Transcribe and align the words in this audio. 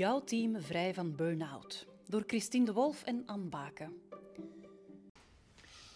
jouw 0.00 0.24
team 0.24 0.60
vrij 0.60 0.94
van 0.94 1.14
burn-out. 1.16 1.86
Door 2.06 2.22
Christine 2.26 2.64
de 2.64 2.72
Wolf 2.72 3.02
en 3.02 3.22
Anne 3.26 3.46
Baken. 3.46 3.92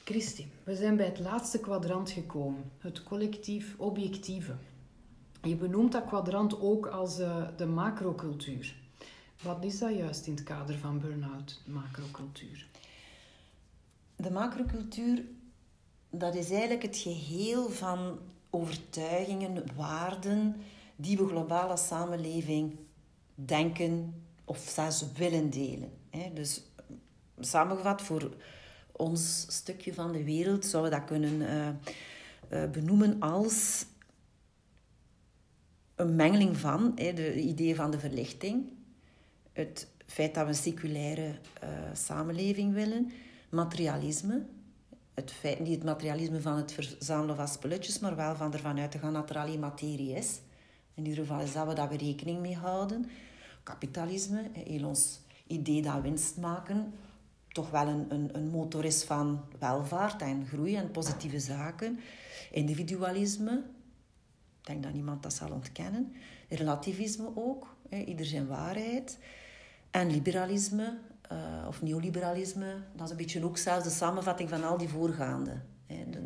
Christine, 0.04 0.48
we 0.64 0.76
zijn 0.76 0.96
bij 0.96 1.06
het 1.06 1.18
laatste 1.18 1.60
kwadrant 1.60 2.10
gekomen. 2.10 2.70
Het 2.78 3.02
collectief 3.02 3.74
objectieve. 3.78 4.54
Je 5.42 5.56
benoemt 5.56 5.92
dat 5.92 6.04
kwadrant 6.04 6.60
ook 6.60 6.86
als 6.86 7.18
uh, 7.18 7.48
de 7.56 7.66
macrocultuur. 7.66 8.76
Wat 9.42 9.64
is 9.64 9.78
dat 9.78 9.96
juist 9.96 10.26
in 10.26 10.34
het 10.34 10.42
kader 10.42 10.78
van 10.78 11.00
burn-out, 11.00 11.62
macrocultuur? 11.66 12.66
De 14.16 14.30
macrocultuur, 14.30 15.24
dat 16.10 16.34
is 16.34 16.50
eigenlijk 16.50 16.82
het 16.82 16.96
geheel 16.96 17.68
van 17.68 18.18
overtuigingen, 18.50 19.64
waarden 19.76 20.56
die 20.96 21.16
we 21.16 21.26
globale 21.26 21.76
samenleving 21.76 22.76
denken 23.34 24.24
of 24.44 24.58
zelfs 24.58 25.04
willen 25.12 25.50
delen. 25.50 25.90
Dus 26.34 26.62
samengevat, 27.40 28.02
voor 28.02 28.36
ons 28.92 29.46
stukje 29.48 29.94
van 29.94 30.12
de 30.12 30.24
wereld 30.24 30.64
zouden 30.64 30.92
we 30.92 30.98
dat 30.98 31.06
kunnen 31.06 31.40
uh, 31.40 31.68
uh, 32.62 32.70
benoemen 32.70 33.20
als 33.20 33.86
een 35.94 36.16
mengeling 36.16 36.56
van 36.56 36.94
de 36.94 37.40
idee 37.40 37.74
van 37.74 37.90
de 37.90 37.98
verlichting, 37.98 38.72
het 39.52 39.88
feit 40.06 40.34
dat 40.34 40.44
we 40.44 40.48
een 40.48 40.56
seculaire 40.56 41.26
uh, 41.62 41.68
samenleving 41.92 42.72
willen, 42.72 43.12
materialisme, 43.48 44.46
het 45.14 45.32
feit, 45.32 45.60
niet 45.60 45.74
het 45.74 45.84
materialisme 45.84 46.40
van 46.40 46.56
het 46.56 46.72
verzamelen 46.72 47.36
van 47.36 47.48
spulletjes, 47.48 47.98
maar 47.98 48.16
wel 48.16 48.36
van 48.36 48.52
ervan 48.52 48.78
uit 48.78 48.90
te 48.90 48.98
gaan 48.98 49.12
dat 49.12 49.30
er 49.30 49.38
alleen 49.38 49.60
materie 49.60 50.14
is. 50.14 50.40
In 50.94 51.06
ieder 51.06 51.24
geval 51.24 51.40
is 51.40 51.52
dat 51.52 51.66
we 51.66 51.74
daar 51.74 51.94
rekening 51.94 52.40
mee 52.40 52.56
houden. 52.56 53.10
Kapitalisme, 53.62 54.50
heel 54.52 54.86
ons 54.86 55.20
idee 55.46 55.82
dat 55.82 56.02
winst 56.02 56.36
maken 56.36 56.92
toch 57.54 57.70
wel 57.70 57.86
een, 57.86 58.06
een, 58.08 58.30
een 58.32 58.48
motor 58.48 58.84
is 58.84 59.04
van 59.04 59.44
welvaart 59.58 60.22
en 60.22 60.46
groei 60.46 60.76
en 60.76 60.90
positieve 60.90 61.40
zaken. 61.40 62.00
Individualisme, 62.50 63.52
ik 64.60 64.66
denk 64.66 64.82
dat 64.82 64.92
niemand 64.92 65.22
dat 65.22 65.32
zal 65.32 65.50
ontkennen. 65.50 66.12
Relativisme 66.48 67.30
ook, 67.34 67.76
ieder 68.06 68.26
zijn 68.26 68.46
waarheid. 68.46 69.18
En 69.90 70.10
liberalisme, 70.10 70.98
uh, 71.32 71.66
of 71.68 71.82
neoliberalisme, 71.82 72.76
dat 72.94 73.04
is 73.04 73.10
een 73.10 73.16
beetje 73.16 73.44
ook 73.44 73.58
zelfs 73.58 73.84
de 73.84 73.90
samenvatting 73.90 74.48
van 74.48 74.64
al 74.64 74.78
die 74.78 74.88
voorgaande. 74.88 75.60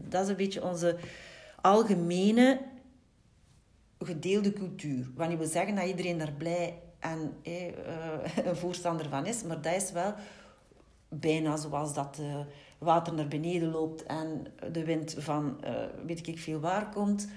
Dat 0.09 0.23
is 0.23 0.29
een 0.29 0.37
beetje 0.37 0.65
onze 0.65 0.99
algemene 1.61 2.61
gedeelde 4.09 4.53
cultuur. 4.53 5.11
Wanneer 5.15 5.39
we 5.39 5.47
zeggen 5.47 5.75
dat 5.75 5.87
iedereen 5.87 6.19
daar 6.19 6.33
blij 6.33 6.83
en 6.99 7.33
uh, 7.43 7.67
een 8.49 8.57
voorstander 8.57 9.09
van 9.09 9.27
is, 9.27 9.43
maar 9.43 9.63
dat 9.63 9.75
is 9.75 9.93
wel 9.93 10.15
bijna 11.09 11.57
zoals 11.57 11.95
dat 11.95 12.19
uh, 12.21 12.39
water 12.79 13.15
naar 13.15 13.29
beneden 13.29 13.71
loopt 13.71 14.03
en 14.03 14.47
de 14.73 14.85
wind 14.85 15.15
van 15.19 15.61
uh, 15.65 15.85
weet 16.07 16.27
ik 16.27 16.39
veel 16.39 16.61
waar 16.61 16.89
komt 16.91 17.29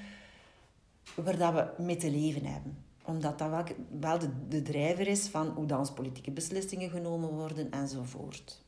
waar 1.16 1.38
dat 1.38 1.54
we 1.54 1.84
mee 1.84 1.96
te 1.96 2.12
leven 2.12 2.46
hebben. 2.46 2.78
Omdat 3.06 3.40
dat 3.40 3.50
wel, 3.50 3.64
wel 4.00 4.20
de, 4.20 4.48
de 4.48 4.62
drijver 4.62 5.08
is 5.08 5.28
van 5.28 5.48
hoe 5.48 5.66
dan 5.66 5.80
onze 5.80 5.94
politieke 5.94 6.32
beslissingen 6.32 6.90
genomen 6.90 7.30
worden 7.30 7.72
enzovoort. 7.72 8.64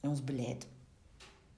En 0.00 0.08
ons 0.08 0.24
beleid 0.24 0.66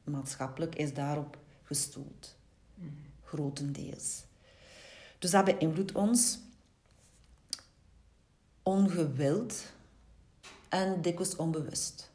maatschappelijk 0.05 0.75
is 0.75 0.95
daarop 0.95 1.39
gestoeld. 1.63 2.37
Mm. 2.75 2.93
Grotendeels. 3.23 4.25
Dus 5.27 5.35
dat 5.35 5.45
beïnvloedt 5.45 5.93
ons 5.93 6.39
ongewild 8.63 9.73
en 10.69 11.03
dikwijls 11.03 11.37
onbewust. 11.37 12.11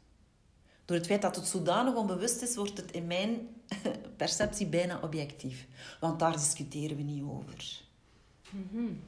Door 0.84 0.96
het 0.96 1.06
feit 1.06 1.22
dat 1.22 1.36
het 1.36 1.46
zodanig 1.46 1.94
onbewust 1.94 2.42
is, 2.42 2.56
wordt 2.56 2.76
het 2.76 2.90
in 2.90 3.06
mijn 3.06 3.48
perceptie 4.16 4.66
bijna 4.66 5.00
objectief. 5.02 5.66
Want 6.00 6.18
daar 6.18 6.32
discussiëren 6.32 6.96
we 6.96 7.02
niet 7.02 7.22
over. 7.22 7.82
Mm 8.50 9.00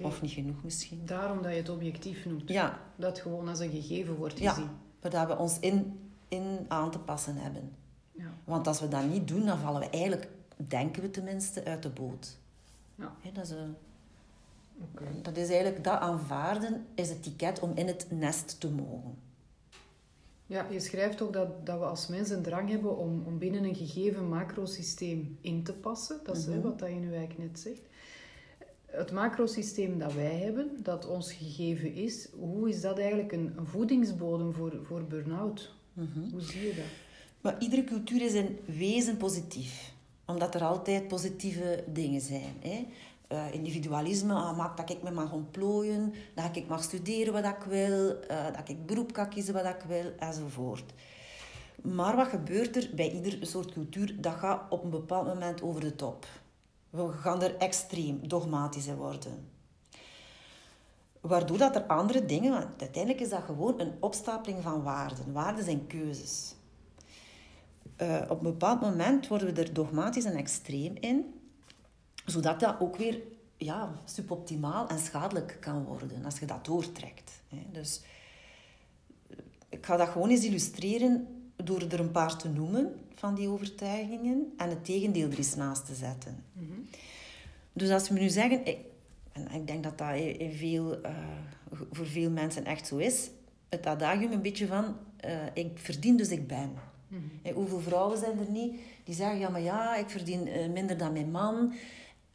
Of 0.00 0.22
niet 0.22 0.30
genoeg 0.30 0.62
misschien. 0.62 1.06
Daarom 1.06 1.42
dat 1.42 1.50
je 1.50 1.56
het 1.56 1.68
objectief 1.68 2.24
noemt. 2.24 2.48
Ja. 2.48 2.80
Dat 2.96 3.18
gewoon 3.18 3.48
als 3.48 3.58
een 3.58 3.70
gegeven 3.70 4.14
wordt 4.14 4.38
gezien. 4.38 4.70
Ja, 5.02 5.08
dat 5.08 5.26
we 5.26 5.36
ons 5.36 5.58
in, 5.60 6.00
in 6.28 6.64
aan 6.68 6.90
te 6.90 6.98
passen 6.98 7.36
hebben. 7.36 7.72
Ja. 8.12 8.34
Want 8.44 8.66
als 8.66 8.80
we 8.80 8.88
dat 8.88 9.04
niet 9.04 9.28
doen, 9.28 9.46
dan 9.46 9.58
vallen 9.58 9.80
we 9.80 9.90
eigenlijk, 9.90 10.28
denken 10.56 11.02
we 11.02 11.10
tenminste, 11.10 11.64
uit 11.64 11.82
de 11.82 11.90
boot. 11.90 12.38
Ja. 13.00 13.30
dat, 13.32 13.44
is 13.44 13.50
een, 13.50 13.76
dat 15.22 15.36
is 15.36 15.48
eigenlijk 15.48 15.84
dat 15.84 16.00
aanvaarden, 16.00 16.86
is 16.94 17.08
het 17.08 17.22
ticket 17.22 17.60
om 17.60 17.72
in 17.74 17.86
het 17.86 18.06
nest 18.10 18.60
te 18.60 18.70
mogen. 18.70 19.14
Ja, 20.46 20.66
je 20.70 20.80
schrijft 20.80 21.22
ook 21.22 21.32
dat, 21.32 21.66
dat 21.66 21.78
we 21.78 21.84
als 21.84 22.06
mens 22.06 22.30
een 22.30 22.42
drang 22.42 22.68
hebben 22.68 22.96
om, 22.96 23.22
om 23.26 23.38
binnen 23.38 23.64
een 23.64 23.74
gegeven 23.74 24.28
macrosysteem 24.28 25.38
in 25.40 25.62
te 25.62 25.72
passen. 25.72 26.20
Dat 26.24 26.36
is 26.36 26.46
mm 26.46 26.62
wat 26.62 26.78
dat 26.78 26.88
je 26.88 26.94
nu 26.94 27.14
eigenlijk 27.14 27.38
net 27.38 27.60
zegt. 27.60 27.80
Het 28.86 29.12
macrosysteem 29.12 29.98
dat 29.98 30.14
wij 30.14 30.38
hebben, 30.38 30.70
dat 30.82 31.06
ons 31.06 31.32
gegeven 31.32 31.94
is, 31.94 32.28
hoe 32.38 32.68
is 32.68 32.80
dat 32.80 32.98
eigenlijk 32.98 33.32
een, 33.32 33.52
een 33.56 33.66
voedingsbodem 33.66 34.52
voor, 34.52 34.78
voor 34.82 35.04
burn-out? 35.04 35.74
Mhm. 35.92 36.30
Hoe 36.30 36.40
zie 36.40 36.66
je 36.66 36.74
dat? 36.74 36.84
Maar 37.40 37.62
iedere 37.62 37.84
cultuur 37.84 38.22
is 38.22 38.32
in 38.32 38.58
wezen 38.64 39.16
positief. 39.16 39.92
Omdat 40.30 40.54
er 40.54 40.64
altijd 40.64 41.08
positieve 41.08 41.84
dingen 41.86 42.20
zijn. 42.20 42.56
Hè? 42.60 42.86
uh, 43.32 43.52
individualisme 43.54 44.34
ah, 44.34 44.56
maakt 44.56 44.76
dat 44.76 44.90
ik 44.90 45.02
me 45.02 45.10
mag 45.10 45.32
ontplooien, 45.32 46.14
dat 46.34 46.56
ik 46.56 46.68
mag 46.68 46.82
studeren 46.82 47.32
wat 47.32 47.44
ik 47.44 47.62
wil, 47.68 48.10
uh, 48.10 48.44
dat 48.56 48.68
ik 48.68 48.86
beroep 48.86 49.12
kan 49.12 49.28
kiezen 49.28 49.54
wat 49.54 49.64
ik 49.64 49.82
wil, 49.86 50.12
enzovoort. 50.18 50.92
Maar 51.82 52.16
wat 52.16 52.28
gebeurt 52.28 52.76
er 52.76 52.90
bij 52.94 53.10
ieder 53.10 53.38
soort 53.40 53.72
cultuur? 53.72 54.20
Dat 54.20 54.34
gaat 54.34 54.62
op 54.70 54.84
een 54.84 54.90
bepaald 54.90 55.26
moment 55.26 55.62
over 55.62 55.80
de 55.80 55.94
top. 55.94 56.26
We 56.90 57.12
gaan 57.12 57.42
er 57.42 57.56
extreem 57.56 58.28
dogmatisch 58.28 58.86
in 58.86 58.96
worden. 58.96 59.48
Waardoor 61.20 61.58
dat 61.58 61.76
er 61.76 61.82
andere 61.82 62.26
dingen... 62.26 62.52
Uiteindelijk 62.78 63.20
is 63.20 63.28
dat 63.28 63.42
gewoon 63.42 63.80
een 63.80 63.92
opstapeling 64.00 64.62
van 64.62 64.82
waarden. 64.82 65.32
Waarden 65.32 65.64
zijn 65.64 65.86
keuzes. 65.86 66.54
Uh, 68.02 68.20
op 68.28 68.38
een 68.38 68.50
bepaald 68.50 68.80
moment 68.80 69.28
worden 69.28 69.54
we 69.54 69.62
er 69.62 69.72
dogmatisch 69.72 70.24
en 70.24 70.36
extreem 70.36 70.96
in 71.00 71.34
zodat 72.30 72.60
dat 72.60 72.80
ook 72.80 72.96
weer 72.96 73.20
ja, 73.56 73.92
suboptimaal 74.04 74.88
en 74.88 74.98
schadelijk 74.98 75.56
kan 75.60 75.84
worden 75.84 76.24
als 76.24 76.38
je 76.38 76.46
dat 76.46 76.64
doortrekt. 76.64 77.42
Dus 77.72 78.02
eh, 79.28 79.36
ik 79.68 79.86
ga 79.86 79.96
dat 79.96 80.08
gewoon 80.08 80.28
eens 80.28 80.44
illustreren 80.44 81.26
door 81.56 81.82
er 81.82 82.00
een 82.00 82.10
paar 82.10 82.36
te 82.36 82.48
noemen 82.48 82.94
van 83.14 83.34
die 83.34 83.48
overtuigingen 83.48 84.52
en 84.56 84.68
het 84.68 84.84
tegendeel 84.84 85.30
er 85.30 85.36
eens 85.36 85.54
naast 85.54 85.86
te 85.86 85.94
zetten. 85.94 86.44
Mhm. 86.52 86.80
Dus 87.72 87.90
als 87.90 88.08
we 88.08 88.18
nu 88.18 88.28
zeggen, 88.28 88.64
en 89.32 89.50
ik 89.52 89.66
denk 89.66 89.82
dat 89.82 89.98
dat 89.98 90.14
in 90.16 90.52
veel, 90.52 91.04
uh, 91.06 91.10
voor 91.90 92.06
veel 92.06 92.30
mensen 92.30 92.64
echt 92.64 92.86
zo 92.86 92.96
is, 92.96 93.30
het 93.68 93.86
adagium 93.86 94.32
een 94.32 94.42
beetje 94.42 94.66
van, 94.66 94.96
uh, 95.24 95.30
ik 95.52 95.78
verdien 95.78 96.16
dus 96.16 96.28
ik 96.28 96.46
ben. 96.46 96.70
Mm 97.10 97.52
Hoeveel 97.54 97.80
vrouwen 97.80 98.18
zijn 98.18 98.38
er 98.38 98.50
niet 98.50 98.80
die 99.04 99.14
zeggen, 99.14 99.38
ja 99.38 99.48
maar 99.48 99.60
ja, 99.60 99.96
ik 99.96 100.10
verdien 100.10 100.72
minder 100.72 100.96
dan 100.96 101.12
mijn 101.12 101.30
man, 101.30 101.72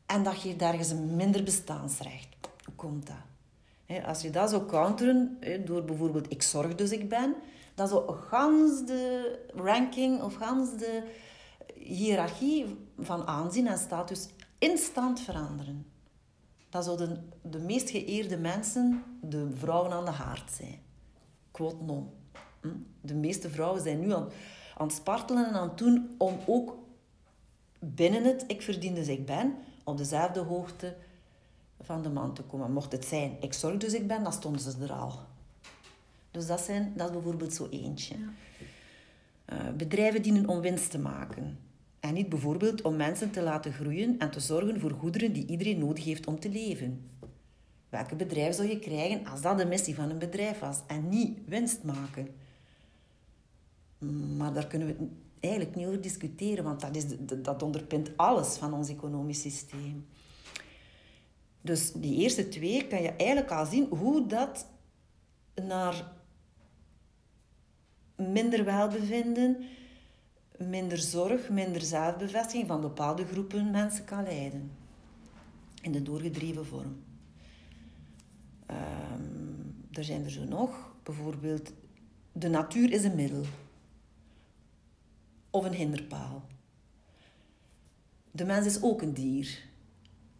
en 0.06 0.24
dat 0.24 0.36
geeft 0.36 0.62
ergens 0.62 0.90
een 0.90 1.16
minder 1.16 1.44
bestaansrecht. 1.44 2.28
Hoe 2.66 2.75
komt 2.75 3.08
dat? 3.08 4.03
Als 4.06 4.22
je 4.22 4.30
dat 4.30 4.50
zou 4.50 4.66
counteren 4.66 5.38
door 5.66 5.84
bijvoorbeeld 5.84 6.31
ik 6.31 6.41
zorg 6.41 6.75
dus 6.75 6.91
ik 6.91 7.09
ben, 7.09 7.36
dan 7.75 7.88
zou 7.88 8.16
gans 8.16 8.86
de 8.86 9.40
ranking 9.53 10.22
of 10.22 10.36
gans 10.36 10.78
de 10.78 11.03
hiërarchie 11.75 12.78
van 13.00 13.28
aanzien 13.28 13.68
en 13.68 13.78
status 13.78 14.28
instant 14.57 15.19
veranderen. 15.19 15.86
Dat 16.69 16.83
zouden 16.83 17.30
de 17.42 17.60
meest 17.60 17.89
geëerde 17.89 18.38
mensen 18.38 19.04
de 19.21 19.50
vrouwen 19.56 19.92
aan 19.92 20.06
de 20.06 20.12
haard 20.12 20.51
zijn. 20.51 20.80
Quote 21.51 21.83
non. 21.83 22.10
Hm? 22.62 22.68
De 23.01 23.16
meeste 23.16 23.50
vrouwen 23.50 23.81
zijn 23.81 24.00
nu 24.00 24.13
aan, 24.13 24.28
aan 24.77 24.88
het 24.88 24.95
spartelen 24.95 25.48
en 25.48 25.54
aan 25.54 25.68
het 25.68 25.77
doen 25.77 26.16
om 26.18 26.39
ook 26.45 26.77
binnen 27.80 28.24
het 28.24 28.44
ik 28.48 28.62
verdien 28.62 28.94
dus 28.94 29.07
ik 29.07 29.25
ben 29.25 29.56
op 29.83 29.98
dezelfde 29.98 30.39
hoogte 30.39 30.95
van 31.81 32.01
de 32.01 32.10
man 32.10 32.33
te 32.33 32.42
komen. 32.42 32.72
Mocht 32.72 32.92
het 32.92 33.06
zijn, 33.06 33.38
ik 33.39 33.54
zorg 33.54 33.77
dus 33.77 33.94
ik 33.94 34.07
ben, 34.07 34.24
dan 34.24 34.33
stonden 34.33 34.62
ze 34.62 34.74
er 34.81 34.92
al. 34.92 35.19
Dus 36.31 36.48
dat, 36.48 36.62
zijn, 36.62 36.94
dat 36.95 37.07
is 37.07 37.13
bijvoorbeeld 37.13 37.54
zo 37.54 37.68
eentje. 37.69 38.16
Uh, 39.54 39.60
bedrijven 39.77 40.22
dienen 40.22 40.48
om 40.48 40.62
winst 40.62 40.92
te 40.92 41.00
maken. 41.00 41.60
En 42.00 42.13
niet 42.13 42.30
bijvoorbeeld 42.30 42.81
om 42.81 42.95
mensen 42.95 43.31
te 43.31 43.42
laten 43.42 43.74
groeien 43.74 44.19
en 44.19 44.31
te 44.31 44.39
zorgen 44.39 44.80
voor 44.80 44.92
goederen 44.92 45.33
die 45.33 45.48
iedereen 45.48 45.80
nodig 45.80 46.04
heeft 46.04 46.28
om 46.28 46.39
te 46.39 46.50
leven. 46.50 47.10
Welke 47.89 48.16
bedrijf 48.16 48.56
zou 48.56 48.68
je 48.68 48.80
krijgen 48.80 49.25
als 49.25 49.42
dat 49.42 49.57
de 49.57 49.66
missie 49.66 49.95
van 49.95 50.10
een 50.10 50.19
bedrijf 50.19 50.60
was 50.60 50.80
en 50.88 51.10
niet 51.10 51.39
winst 51.45 51.83
maken? 51.83 52.28
Maar 54.38 54.54
daar 54.54 54.68
kunnen 54.68 54.88
we 54.88 55.07
eigenlijk 55.40 55.75
niet 55.75 55.86
over 55.86 56.02
discussiëren, 56.02 56.63
want 56.63 56.81
dat, 56.81 56.96
is, 56.96 57.06
dat 57.42 57.63
onderpint 57.63 58.18
alles 58.18 58.57
van 58.57 58.74
ons 58.74 58.90
economisch 58.90 59.42
systeem. 59.42 60.06
Dus 61.62 61.92
die 61.92 62.16
eerste 62.16 62.48
twee 62.48 62.88
kan 62.88 63.02
je 63.02 63.12
eigenlijk 63.12 63.52
al 63.52 63.66
zien 63.66 63.88
hoe 63.90 64.28
dat 64.28 64.68
naar 65.56 66.12
minder 68.16 68.66
welbevinden, 68.66 69.63
minder 70.57 70.98
zorg, 70.98 71.50
minder 71.50 71.81
zelfbevestiging 71.81 72.68
van 72.68 72.81
bepaalde 72.81 73.25
groepen 73.25 73.72
mensen 73.72 74.06
kan 74.06 74.24
leiden. 74.24 74.72
In 75.81 75.92
de 75.92 76.02
doorgedreven 76.02 76.66
vorm. 76.66 77.04
Ehm, 78.66 79.22
er 79.92 80.04
zijn 80.04 80.24
er 80.24 80.31
zo 80.31 80.44
nog. 80.44 80.96
Bijvoorbeeld, 81.04 81.74
de 82.31 82.50
natuur 82.50 82.92
is 82.92 83.04
een 83.04 83.16
middel. 83.16 83.44
Of 85.56 85.66
een 85.66 85.74
hinderpaal. 85.74 86.44
De 88.31 88.46
mens 88.46 88.66
is 88.66 88.81
ook 88.81 89.02
een 89.02 89.13
dier. 89.13 89.63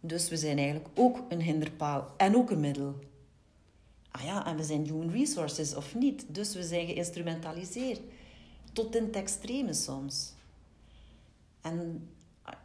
Dus 0.00 0.28
we 0.28 0.36
zijn 0.36 0.58
eigenlijk 0.58 0.88
ook 0.94 1.24
een 1.28 1.40
hinderpaal 1.40 2.14
en 2.16 2.36
ook 2.36 2.50
een 2.50 2.60
middel. 2.60 2.98
Ah 4.10 4.22
ja, 4.22 4.46
en 4.46 4.56
we 4.56 4.64
zijn 4.64 4.84
human 4.84 5.10
resources 5.10 5.74
of 5.74 5.94
niet. 5.94 6.24
Dus 6.28 6.54
we 6.54 6.62
zijn 6.62 6.86
geïnstrumentaliseerd. 6.86 8.00
Tot 8.72 8.96
in 8.96 9.04
het 9.04 9.16
extreme 9.16 9.72
soms. 9.72 10.32
En 11.60 12.08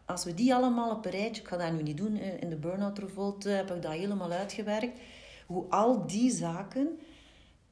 als 0.05 0.23
we 0.23 0.33
die 0.33 0.55
allemaal 0.55 0.91
op 0.91 1.05
een 1.05 1.11
rijtje, 1.11 1.41
ik 1.41 1.47
ga 1.47 1.57
dat 1.57 1.71
nu 1.71 1.83
niet 1.83 1.97
doen, 1.97 2.15
in 2.17 2.49
de 2.49 2.57
Burnout 2.57 2.99
Revolt 2.99 3.43
heb 3.43 3.71
ik 3.71 3.81
dat 3.81 3.91
helemaal 3.91 4.31
uitgewerkt. 4.31 4.99
Hoe 5.47 5.65
al 5.69 6.07
die 6.07 6.31
zaken 6.31 6.99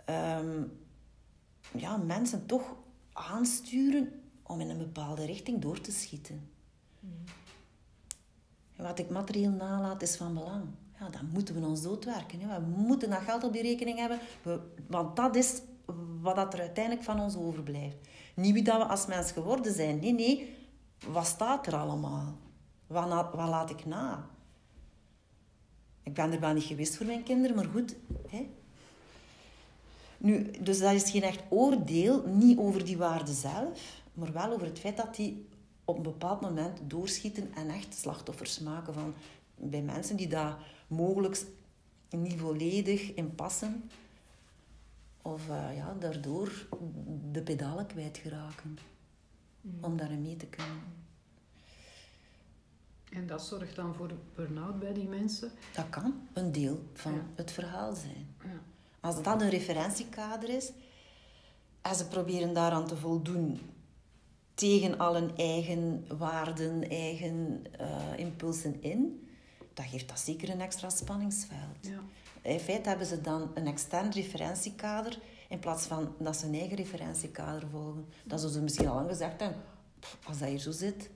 ehm, 0.05 0.63
ja, 1.71 1.97
mensen 1.97 2.45
toch 2.45 2.75
aansturen 3.13 4.18
om 4.49 4.59
in 4.59 4.69
een 4.69 4.77
bepaalde 4.77 5.25
richting 5.25 5.61
door 5.61 5.81
te 5.81 5.91
schieten. 5.91 6.49
Mm. 6.99 7.11
Wat 8.75 8.99
ik 8.99 9.09
materieel 9.09 9.51
nalaat 9.51 10.01
is 10.01 10.15
van 10.15 10.33
belang. 10.33 10.63
Ja, 10.99 11.09
dan 11.09 11.29
moeten 11.33 11.61
we 11.61 11.67
ons 11.67 11.81
doodwerken. 11.81 12.39
We 12.39 12.59
moeten 12.75 13.09
dat 13.09 13.19
geld 13.19 13.43
op 13.43 13.53
die 13.53 13.61
rekening 13.61 13.97
hebben, 13.97 14.19
want 14.87 15.15
dat 15.15 15.35
is 15.35 15.61
wat 16.21 16.53
er 16.53 16.59
uiteindelijk 16.59 17.05
van 17.05 17.19
ons 17.19 17.35
overblijft. 17.35 17.97
Niet 18.33 18.53
wie 18.53 18.63
dat 18.63 18.77
we 18.77 18.85
als 18.85 19.05
mens 19.05 19.31
geworden 19.31 19.73
zijn. 19.73 19.99
Nee, 19.99 20.13
nee. 20.13 20.55
Wat 21.07 21.25
staat 21.25 21.67
er 21.67 21.75
allemaal? 21.75 22.37
Wat, 22.87 23.07
wat 23.09 23.49
laat 23.49 23.69
ik 23.69 23.85
na? 23.85 24.27
Ik 26.03 26.13
ben 26.13 26.31
er 26.31 26.39
wel 26.39 26.53
niet 26.53 26.63
geweest 26.63 26.95
voor 26.95 27.05
mijn 27.05 27.23
kinderen, 27.23 27.55
maar 27.55 27.65
goed. 27.65 27.95
Hè? 28.27 28.49
Nu, 30.17 30.51
dus 30.59 30.79
dat 30.79 30.93
is 30.93 31.11
geen 31.11 31.23
echt 31.23 31.41
oordeel, 31.49 32.23
niet 32.27 32.57
over 32.57 32.85
die 32.85 32.97
waarde 32.97 33.33
zelf, 33.33 33.98
maar 34.19 34.33
wel 34.33 34.51
over 34.51 34.67
het 34.67 34.79
feit 34.79 34.97
dat 34.97 35.15
die 35.15 35.47
op 35.85 35.97
een 35.97 36.03
bepaald 36.03 36.41
moment 36.41 36.79
doorschieten 36.87 37.53
en 37.53 37.69
echt 37.69 37.93
slachtoffers 37.93 38.59
maken 38.59 38.93
van 38.93 39.13
bij 39.55 39.81
mensen 39.81 40.15
die 40.15 40.27
daar 40.27 40.57
mogelijk 40.87 41.45
niet 42.09 42.39
volledig 42.39 43.13
in 43.13 43.35
passen. 43.35 43.89
Of 45.21 45.47
uh, 45.47 45.75
ja, 45.75 45.95
daardoor 45.99 46.67
de 47.31 47.41
pedalen 47.41 47.85
kwijtgeraken. 47.85 48.77
Mm. 49.61 49.83
Om 49.83 49.97
daarin 49.97 50.21
mee 50.21 50.35
te 50.35 50.45
kunnen. 50.45 50.81
En 53.11 53.27
dat 53.27 53.45
zorgt 53.45 53.75
dan 53.75 53.95
voor 53.95 54.11
burn-out 54.35 54.79
bij 54.79 54.93
die 54.93 55.07
mensen? 55.07 55.51
Dat 55.75 55.89
kan 55.89 56.27
een 56.33 56.51
deel 56.51 56.83
van 56.93 57.21
het 57.35 57.51
verhaal 57.51 57.95
zijn. 57.95 58.35
Ja. 58.43 58.61
Als 58.99 59.23
dat 59.23 59.41
een 59.41 59.49
referentiekader 59.49 60.49
is 60.49 60.71
en 61.81 61.95
ze 61.95 62.07
proberen 62.07 62.53
daaraan 62.53 62.87
te 62.87 62.97
voldoen 62.97 63.59
tegen 64.59 64.97
al 64.97 65.13
hun 65.13 65.37
eigen 65.37 66.05
waarden, 66.17 66.89
eigen 66.89 67.63
uh, 67.81 68.17
impulsen 68.17 68.81
in, 68.81 69.27
dat 69.73 69.85
geeft 69.85 70.07
dat 70.07 70.19
zeker 70.19 70.49
een 70.49 70.61
extra 70.61 70.89
spanningsveld. 70.89 71.77
Ja. 71.81 71.99
In 72.41 72.59
feite 72.59 72.89
hebben 72.89 73.07
ze 73.07 73.21
dan 73.21 73.51
een 73.53 73.67
extern 73.67 74.11
referentiekader 74.11 75.19
in 75.49 75.59
plaats 75.59 75.85
van 75.85 76.13
dat 76.17 76.37
ze 76.37 76.45
een 76.45 76.53
eigen 76.53 76.75
referentiekader 76.75 77.69
volgen. 77.69 78.05
Dat 78.23 78.41
ze 78.41 78.61
misschien 78.61 78.87
al 78.87 78.95
lang 78.95 79.09
gezegd 79.09 79.39
hebben, 79.39 79.61
als 80.23 80.39
dat 80.39 80.47
hier 80.47 80.59
zo 80.59 80.71
zit, 80.71 81.09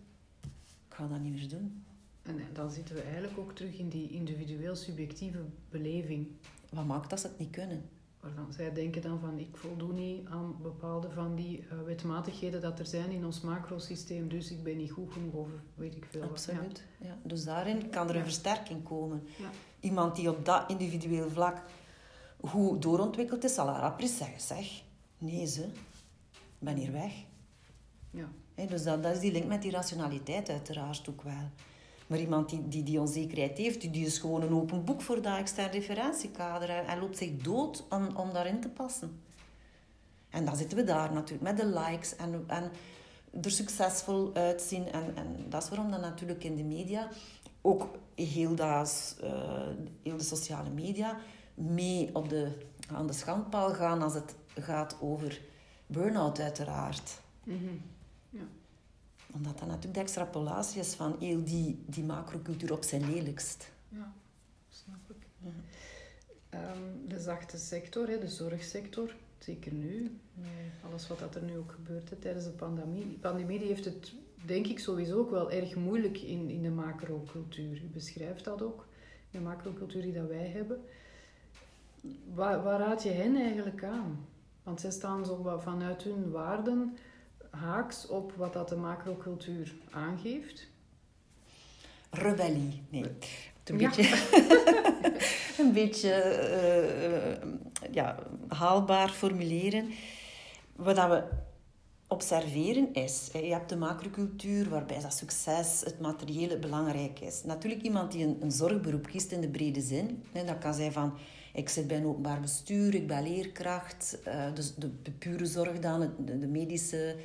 ik 0.88 0.94
ga 0.94 1.08
dat 1.08 1.20
niet 1.20 1.34
meer 1.34 1.50
doen. 1.50 1.84
En 2.22 2.40
dan 2.54 2.72
zitten 2.72 2.96
we 2.96 3.02
eigenlijk 3.02 3.38
ook 3.38 3.56
terug 3.56 3.78
in 3.78 3.90
die 3.90 4.10
individueel 4.10 4.76
subjectieve 4.76 5.40
beleving. 5.70 6.28
Wat 6.70 6.86
maakt 6.86 7.10
dat 7.10 7.20
ze 7.20 7.28
het 7.28 7.40
niet 7.40 7.50
kunnen? 7.50 7.90
Waarvan 8.24 8.54
zij 8.54 8.74
denken 8.74 9.02
dan 9.02 9.20
van 9.20 9.38
ik 9.38 9.58
voldoen 9.58 9.96
niet 9.96 10.28
aan 10.28 10.56
bepaalde 10.62 11.12
van 11.12 11.36
die 11.36 11.60
uh, 11.60 11.82
wetmatigheden 11.86 12.62
dat 12.62 12.80
er 12.80 12.86
zijn 12.86 13.12
in 13.12 13.26
ons 13.26 13.42
macrosysteem, 13.42 14.30
dus 14.30 14.52
ik 14.52 14.64
ben 14.64 14.78
niet 14.78 14.92
goed 14.92 15.12
genoeg 15.12 15.34
of 15.34 15.50
weet 15.76 15.96
ik 15.96 16.06
veel 16.10 16.24
Absoluut. 16.24 16.84
Ja. 17.00 17.08
ja. 17.08 17.18
Dus 17.24 17.44
daarin 17.44 17.90
kan 17.90 18.10
er 18.10 18.16
een 18.16 18.24
versterking 18.24 18.84
komen. 18.84 19.28
Ja. 19.38 19.50
Iemand 19.80 20.16
die 20.16 20.30
op 20.30 20.46
dat 20.46 20.64
individueel 20.70 21.30
vlak 21.30 21.62
goed 22.42 22.82
doorontwikkeld 22.82 23.44
is, 23.44 23.54
zal 23.54 23.68
haar 23.68 23.82
apres 23.82 24.18
zeggen, 24.18 24.42
zeg, 24.42 24.84
nee 25.18 25.46
ze, 25.46 25.68
ben 26.60 26.76
hier 26.76 26.92
weg. 26.92 27.14
Ja. 28.12 28.28
dus 28.68 28.84
dat, 28.84 29.04
dat 29.04 29.16
is 29.16 29.20
die 29.20 29.32
link 29.32 29.46
met 29.46 29.62
die 29.62 29.72
rationaliteit 29.72 30.50
uiteraard 30.50 31.10
ook 31.10 31.22
wel. 31.22 31.50
Maar 32.08 32.20
iemand 32.20 32.50
die, 32.50 32.68
die 32.68 32.84
die 32.84 33.00
onzekerheid 33.00 33.58
heeft, 33.58 33.82
die, 33.82 33.90
die 33.90 34.06
is 34.06 34.18
gewoon 34.18 34.42
een 34.42 34.54
open 34.54 34.84
boek 34.84 35.02
voor 35.02 35.22
dat 35.22 35.38
extern 35.38 35.72
referentiekader. 35.72 36.70
En, 36.70 37.00
loopt 37.00 37.18
zich 37.18 37.38
dood 37.38 37.86
om, 37.90 38.16
om 38.16 38.34
daarin 38.34 38.60
te 38.60 38.70
passen. 38.70 39.22
En 40.30 40.46
dan 40.46 40.56
zitten 40.56 40.78
we 40.78 40.84
daar 40.84 41.14
natuurlijk 41.14 41.44
met 41.44 41.58
de 41.58 41.66
likes 41.66 42.16
en, 42.16 42.44
en 42.48 42.72
er 43.42 43.52
succesvol 43.52 44.34
uitzien. 44.34 44.92
En, 44.92 45.16
en 45.16 45.46
dat 45.50 45.64
is 45.64 45.70
waarom 45.70 45.92
dan 45.92 46.02
natuurlijk 46.02 46.44
in 46.44 46.56
de 46.56 46.64
media, 46.64 47.10
ook 47.62 47.88
heel, 48.16 48.56
dat, 48.56 49.18
uh, 49.24 49.32
heel 50.04 50.18
de 50.18 50.24
sociale 50.24 50.70
media, 50.70 51.18
mee 51.54 52.10
op 52.14 52.30
de, 52.30 52.52
aan 52.92 53.08
de 53.08 53.14
schandpaal 53.14 53.74
gaan 53.74 54.02
als 54.02 54.14
het 54.14 54.36
gaat 54.60 54.98
over 55.00 55.42
burn-out 55.88 56.40
uiteraard. 56.40 57.22
Mm 57.44 57.82
omdat 59.34 59.60
dat 59.60 59.68
natuurlijk 59.68 59.94
de 59.94 60.00
extrapolatie 60.00 60.80
is 60.80 60.94
van 60.94 61.16
heel 61.20 61.44
die, 61.44 61.84
die 61.86 62.04
macrocultuur 62.04 62.72
op 62.72 62.84
zijn 62.84 63.14
lelijkst. 63.14 63.72
Ja, 63.90 64.14
snap 64.70 65.10
ik. 65.10 65.28
Ehm, 66.50 67.08
de 67.08 67.20
zachte 67.20 67.58
sector, 67.58 68.06
de 68.06 68.28
zorgsector, 68.28 69.16
zeker 69.40 69.74
nu, 69.74 70.20
alles 70.86 71.08
wat 71.08 71.20
dat 71.20 71.36
er 71.36 71.44
nu 71.44 71.58
ook 71.58 71.72
gebeurt 71.72 72.22
tijdens 72.22 72.46
de 72.46 72.52
pandemie. 72.52 73.10
De 73.10 73.20
pandemie 73.20 73.60
die 73.60 73.68
heeft 73.68 73.86
het, 73.86 74.14
denk 74.46 74.68
ik, 74.68 74.80
sowieso 74.80 75.20
ook 75.20 75.30
wel 75.30 75.52
erg 75.52 75.76
moeilijk 75.76 76.18
in, 76.18 76.50
in 76.50 76.62
de 76.62 76.70
macrocultuur. 76.70 77.82
U 77.84 77.88
beschrijft 77.94 78.44
dat 78.44 78.62
ook, 78.62 78.88
de 79.32 79.40
macrocultuur 79.40 80.02
die 80.02 80.14
dat 80.14 80.28
wij 80.28 80.48
hebben. 80.48 80.82
Waar, 82.34 82.64
waar 82.64 82.80
raad 82.80 83.04
je 83.04 83.10
hen 83.10 83.36
eigenlijk 83.36 83.84
aan? 83.84 84.26
Want 84.64 84.82
zij 84.82 84.92
staan 84.92 85.26
zo 85.26 85.60
vanuit 85.60 86.04
hun 86.04 86.32
waarden 86.32 86.98
haaks 87.60 88.08
op 88.08 88.34
wat 88.36 88.54
dat 88.54 88.70
de 88.70 88.76
macrocultuur 88.76 89.74
aangeeft? 89.92 90.68
Rebellie, 92.10 92.84
nee. 92.90 93.06
Een 93.64 93.78
beetje, 93.78 94.04
een 95.64 95.74
beetje 95.74 96.10
uh, 97.42 97.94
ja, 97.94 98.16
haalbaar 98.48 99.10
formuleren. 99.10 99.92
Wat 100.76 100.96
dat 100.96 101.10
we 101.10 101.24
observeren 102.14 102.94
is, 102.94 103.30
je 103.34 103.40
hebt 103.40 103.70
de 103.70 103.76
macrocultuur 103.76 104.70
waarbij 104.70 105.00
dat 105.00 105.14
succes, 105.14 105.82
het 105.84 106.00
materiële 106.00 106.58
belangrijk 106.58 107.20
is. 107.20 107.44
Natuurlijk 107.44 107.82
iemand 107.82 108.12
die 108.12 108.26
een, 108.26 108.38
een 108.42 108.52
zorgberoep 108.52 109.08
kiest 109.08 109.32
in 109.32 109.42
de 109.42 109.50
brede 109.50 109.82
zin. 109.82 110.24
Dat 110.32 110.58
kan 110.58 110.74
zijn 110.74 110.92
van, 110.92 111.14
ik 111.54 111.70
zit 111.70 111.88
bij 111.88 111.98
een 111.98 112.06
openbaar 112.06 112.40
bestuur, 112.40 112.96
ik 112.96 113.08
ben 113.08 113.24
leerkracht. 113.24 114.18
Uh, 114.28 114.54
dus 114.54 114.76
de, 114.76 115.12
pure 115.20 115.46
zorg 115.46 115.80
dan, 115.80 116.14
de, 116.26 116.40
de 116.40 116.48
medische 116.48 117.16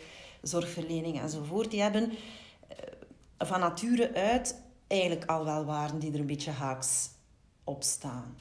zorgverlening 0.42 1.20
enzovoort, 1.20 1.70
die 1.70 1.80
hebben 1.80 2.10
eh, 2.68 2.76
van 3.38 3.60
nature 3.60 4.14
uit 4.14 4.60
eigenlijk 4.86 5.30
al 5.30 5.44
wel 5.44 5.64
waarden 5.64 5.98
die 5.98 6.12
er 6.12 6.20
een 6.20 6.26
beetje 6.26 6.50
haaks 6.50 7.08
op 7.64 7.82
staan. 7.82 8.36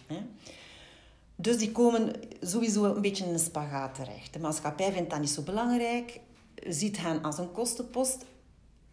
Dus 1.36 1.58
die 1.58 1.72
komen 1.72 2.14
sowieso 2.42 2.84
een 2.84 3.02
beetje 3.02 3.26
in 3.26 3.34
een 3.34 3.40
spagaat 3.40 3.96
terecht. 3.96 4.34
De 4.34 4.40
maatschappij 4.40 4.92
vindt 4.92 5.10
dat 5.10 5.20
niet 5.20 5.30
zo 5.30 5.42
belangrijk, 5.42 6.20
ziet 6.70 6.98
hen 6.98 7.24
als 7.24 7.38
een 7.38 7.52
kostenpost 7.52 8.26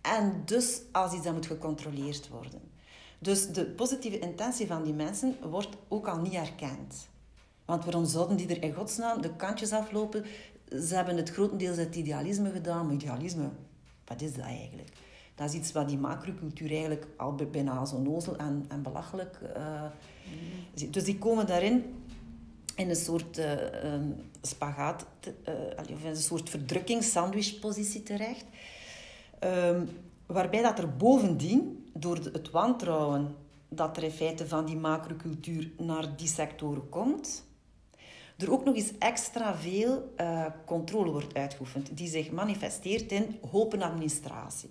en 0.01 0.43
dus 0.45 0.81
als 0.93 1.13
iets 1.13 1.25
dat 1.25 1.35
moet 1.35 1.47
gecontroleerd 1.47 2.29
worden. 2.29 2.61
Dus 3.19 3.47
de 3.47 3.65
positieve 3.65 4.19
intentie 4.19 4.67
van 4.67 4.83
die 4.83 4.95
mensen 4.95 5.37
wordt 5.51 5.77
ook 5.89 6.09
al 6.09 6.19
niet 6.19 6.33
erkend. 6.33 7.09
Want 7.65 7.85
waarom 7.85 8.05
zouden 8.05 8.37
die 8.37 8.49
er 8.49 8.63
in 8.63 8.75
godsnaam 8.75 9.21
de 9.21 9.37
kantjes 9.37 9.73
aflopen 9.73 10.25
ze 10.81 10.95
hebben 10.95 11.17
het 11.17 11.31
grotendeels 11.31 11.77
uit 11.77 11.97
idealisme 11.97 12.51
gedaan. 12.51 12.87
Maar 12.87 12.95
idealisme, 12.95 13.49
wat 14.05 14.21
is 14.21 14.35
dat 14.35 14.45
eigenlijk? 14.45 14.89
Dat 15.35 15.49
is 15.49 15.55
iets 15.55 15.73
wat 15.73 15.89
die 15.89 15.99
macrocultuur 15.99 16.71
eigenlijk 16.71 17.07
al 17.17 17.35
bijna 17.35 17.85
zo 17.85 17.99
nozel 18.01 18.37
en, 18.37 18.65
en 18.69 18.83
belachelijk 18.83 19.41
uh, 19.57 19.83
Dus 20.91 21.05
die 21.05 21.19
komen 21.19 21.47
daarin 21.47 22.05
in 22.77 22.89
een 22.89 22.97
soort 22.97 23.39
uh, 23.39 23.53
spagaat, 24.43 25.07
uh, 25.49 25.95
of 25.95 26.05
een 26.05 26.17
soort 26.17 26.51
verdrukkings-sandwichpositie 26.51 28.03
terecht. 28.03 28.45
Um, 29.45 29.89
waarbij 30.27 30.63
dat 30.63 30.79
er 30.79 30.97
bovendien, 30.97 31.89
door 31.93 32.17
het 32.17 32.51
wantrouwen 32.51 33.37
dat 33.69 33.97
er 33.97 34.03
in 34.03 34.11
feite 34.11 34.49
van 34.49 34.65
die 34.65 34.77
macrocultuur 34.77 35.71
naar 35.79 36.17
die 36.17 36.29
sectoren 36.29 36.89
komt, 36.89 37.45
er 38.37 38.53
ook 38.53 38.65
nog 38.65 38.75
eens 38.75 38.93
extra 38.99 39.57
veel 39.57 40.13
uh, 40.21 40.47
controle 40.65 41.11
wordt 41.11 41.35
uitgeoefend, 41.35 41.97
die 41.97 42.09
zich 42.09 42.31
manifesteert 42.31 43.13
in 43.13 43.39
hopenadministratie. 43.51 44.71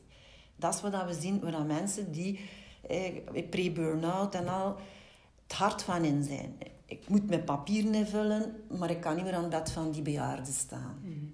Dat 0.55 0.73
is 0.73 0.81
wat 0.81 1.05
we 1.05 1.13
zien, 1.13 1.39
waar 1.39 1.65
mensen 1.65 2.11
die 2.11 2.39
eh, 2.87 3.49
pre-burn-out 3.49 4.35
en 4.35 4.47
al 4.47 4.75
het 5.43 5.57
hart 5.57 5.83
van 5.83 6.03
in 6.03 6.23
zijn. 6.23 6.57
Ik 6.85 7.09
moet 7.09 7.29
mijn 7.29 7.43
papieren 7.43 7.93
invullen, 7.93 8.55
maar 8.77 8.89
ik 8.89 9.01
kan 9.01 9.15
niet 9.15 9.23
meer 9.23 9.33
aan 9.33 9.41
het 9.41 9.49
bed 9.49 9.71
van 9.71 9.91
die 9.91 10.01
bejaarden 10.01 10.53
staan. 10.53 10.99
Mhm. 11.01 11.25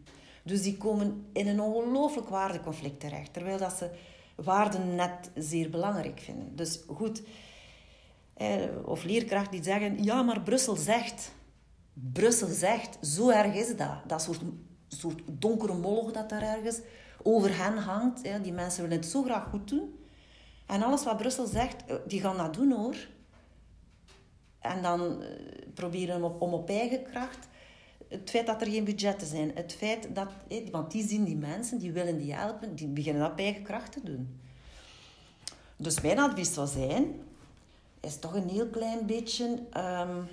Dus 0.44 0.62
die 0.62 0.78
komen 0.78 1.26
in 1.34 1.48
een 1.48 1.60
ongelooflijk 1.60 2.30
waardeconflict 2.30 3.00
terecht, 3.00 3.34
terwijl 3.34 3.58
dat 3.58 3.74
ze 3.74 3.90
waarden 4.36 4.96
net 4.96 5.32
zeer 5.36 5.70
belangrijk 5.70 6.20
vinden. 6.20 6.56
Dus 6.56 6.80
goed, 6.88 7.22
eh, 8.34 8.64
of 8.86 9.04
leerkrachten 9.04 9.52
die 9.52 9.64
zeggen, 9.64 10.04
ja, 10.04 10.22
maar 10.22 10.42
Brussel 10.42 10.76
zegt. 10.76 11.32
Brussel 11.94 12.48
zegt, 12.48 12.98
zo 13.02 13.30
erg 13.30 13.54
is 13.54 13.76
dat. 13.76 13.98
Dat 14.08 14.22
soort, 14.22 14.42
soort 14.88 15.22
donkere 15.26 15.74
moloch 15.74 16.12
dat 16.12 16.30
daar 16.30 16.42
ergens 16.42 16.80
over 17.24 17.58
hen 17.58 17.78
hangt. 17.78 18.44
Die 18.44 18.54
mensen 18.54 18.82
willen 18.84 18.98
het 18.98 19.08
zo 19.08 19.24
graag 19.24 19.50
goed 19.50 19.68
doen. 19.68 20.00
En 20.66 20.84
alles 20.84 21.04
wat 21.04 21.18
Brussel 21.18 21.46
zegt, 21.46 21.86
eh, 21.86 21.96
die 22.08 22.22
gaan 22.22 22.38
dat 22.38 22.54
doen 22.54 22.72
hoor. 22.72 22.96
En 24.60 24.82
dan 24.82 25.22
eh, 25.22 25.30
proberen 25.74 26.24
om, 26.24 26.36
om 26.40 26.54
op 26.54 26.70
eigen 26.70 27.04
kracht 27.04 27.48
het 28.10 28.30
feit 28.30 28.46
dat 28.46 28.62
er 28.62 28.68
geen 28.68 28.84
budgetten 28.84 29.28
zijn, 29.28 29.52
het 29.56 29.74
feit 29.74 30.16
dat, 30.16 30.28
want 30.72 30.92
die 30.92 31.08
zien 31.08 31.24
die 31.24 31.36
mensen, 31.36 31.80
die 31.80 31.92
willen 31.92 32.18
die 32.18 32.34
helpen, 32.34 32.76
die 32.76 32.88
beginnen 32.88 33.22
dat 33.22 33.32
op 33.32 33.40
eigen 33.40 33.64
kracht 33.64 33.92
te 33.92 34.04
doen. 34.04 34.40
Dus 35.76 36.02
mijn 36.02 36.20
advies 36.20 36.54
zou 36.54 36.68
zijn, 36.68 37.22
is 38.00 38.20
toch 38.20 38.36
een 38.36 38.50
heel 38.50 38.68
klein 38.68 39.06
beetje 39.06 39.46
um, 39.78 40.28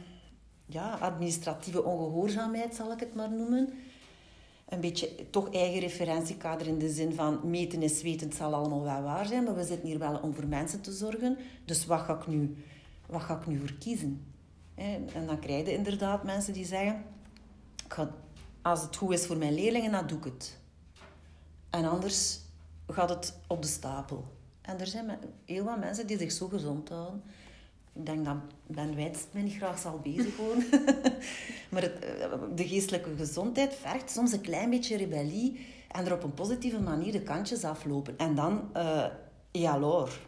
ja, 0.67 0.91
administratieve 1.01 1.85
ongehoorzaamheid, 1.85 2.75
zal 2.75 2.93
ik 2.93 3.01
het 3.01 3.15
maar 3.15 3.31
noemen. 3.31 3.73
Een 4.69 4.81
beetje 4.81 5.31
toch 5.31 5.53
eigen 5.53 5.81
referentiekader 5.81 6.67
in 6.67 6.79
de 6.79 6.91
zin 6.91 7.15
van 7.15 7.41
meten 7.45 7.83
is 7.83 8.03
weten, 8.03 8.27
het 8.29 8.37
zal 8.37 8.55
allemaal 8.55 8.83
wel 8.83 9.03
waar 9.03 9.27
zijn, 9.27 9.45
maar 9.45 9.55
we 9.55 9.65
zitten 9.65 9.89
hier 9.89 9.99
wel 9.99 10.19
om 10.23 10.35
voor 10.35 10.47
mensen 10.47 10.81
te 10.81 10.93
zorgen. 10.93 11.39
Dus 11.65 11.87
wat 11.87 12.01
ga 12.01 12.15
ik 12.15 12.27
nu, 12.27 12.57
wat 13.07 13.23
ga 13.23 13.39
ik 13.39 13.47
nu 13.47 13.59
voor 13.59 13.73
kiezen? 13.73 14.35
En 14.75 15.27
dan 15.27 15.39
krijg 15.39 15.67
je 15.67 15.73
inderdaad 15.73 16.25
mensen 16.25 16.53
die 16.53 16.65
zeggen, 16.65 17.05
als 18.63 18.83
het 18.83 18.97
goed 18.97 19.13
is 19.13 19.27
voor 19.27 19.37
mijn 19.37 19.55
leerlingen, 19.55 19.93
dan 19.93 20.07
doe 20.07 20.19
ik 20.19 20.25
het. 20.25 20.59
En 21.71 21.85
anders 21.85 22.41
gaat 22.87 23.09
het 23.09 23.39
op 23.47 23.63
de 23.63 23.69
stapel. 23.69 24.25
En 24.61 24.81
er 24.81 24.87
zijn 24.87 25.19
heel 25.45 25.65
wat 25.65 25.79
mensen 25.79 26.07
die 26.07 26.19
zich 26.19 26.33
zo 26.33 26.49
gezond 26.49 26.89
houden. 26.89 27.23
Ik 27.93 28.07
denk 28.07 28.25
dat 28.25 28.37
Ben 28.67 28.95
Wijts 28.95 29.27
me 29.31 29.41
niet 29.41 29.57
graag 29.57 29.79
zal 29.79 29.99
bezig 29.99 30.37
houden. 30.37 30.69
maar 31.73 31.83
het, 31.83 31.99
eh, 31.99 32.33
de 32.55 32.69
geestelijke 32.69 33.17
gezondheid 33.17 33.75
vergt 33.75 34.11
soms 34.11 34.33
een 34.33 34.41
klein 34.41 34.71
beetje 34.71 34.97
rebellie 34.97 35.67
en 35.89 36.07
er 36.07 36.13
op 36.13 36.23
een 36.23 36.35
positieve 36.35 36.81
manier 36.81 37.13
de 37.13 37.23
kantjes 37.23 37.65
aflopen. 37.65 38.19
En 38.19 38.35
dan, 38.35 38.71
uh, 38.77 39.07
ja, 39.51 39.79
loor. 39.79 40.19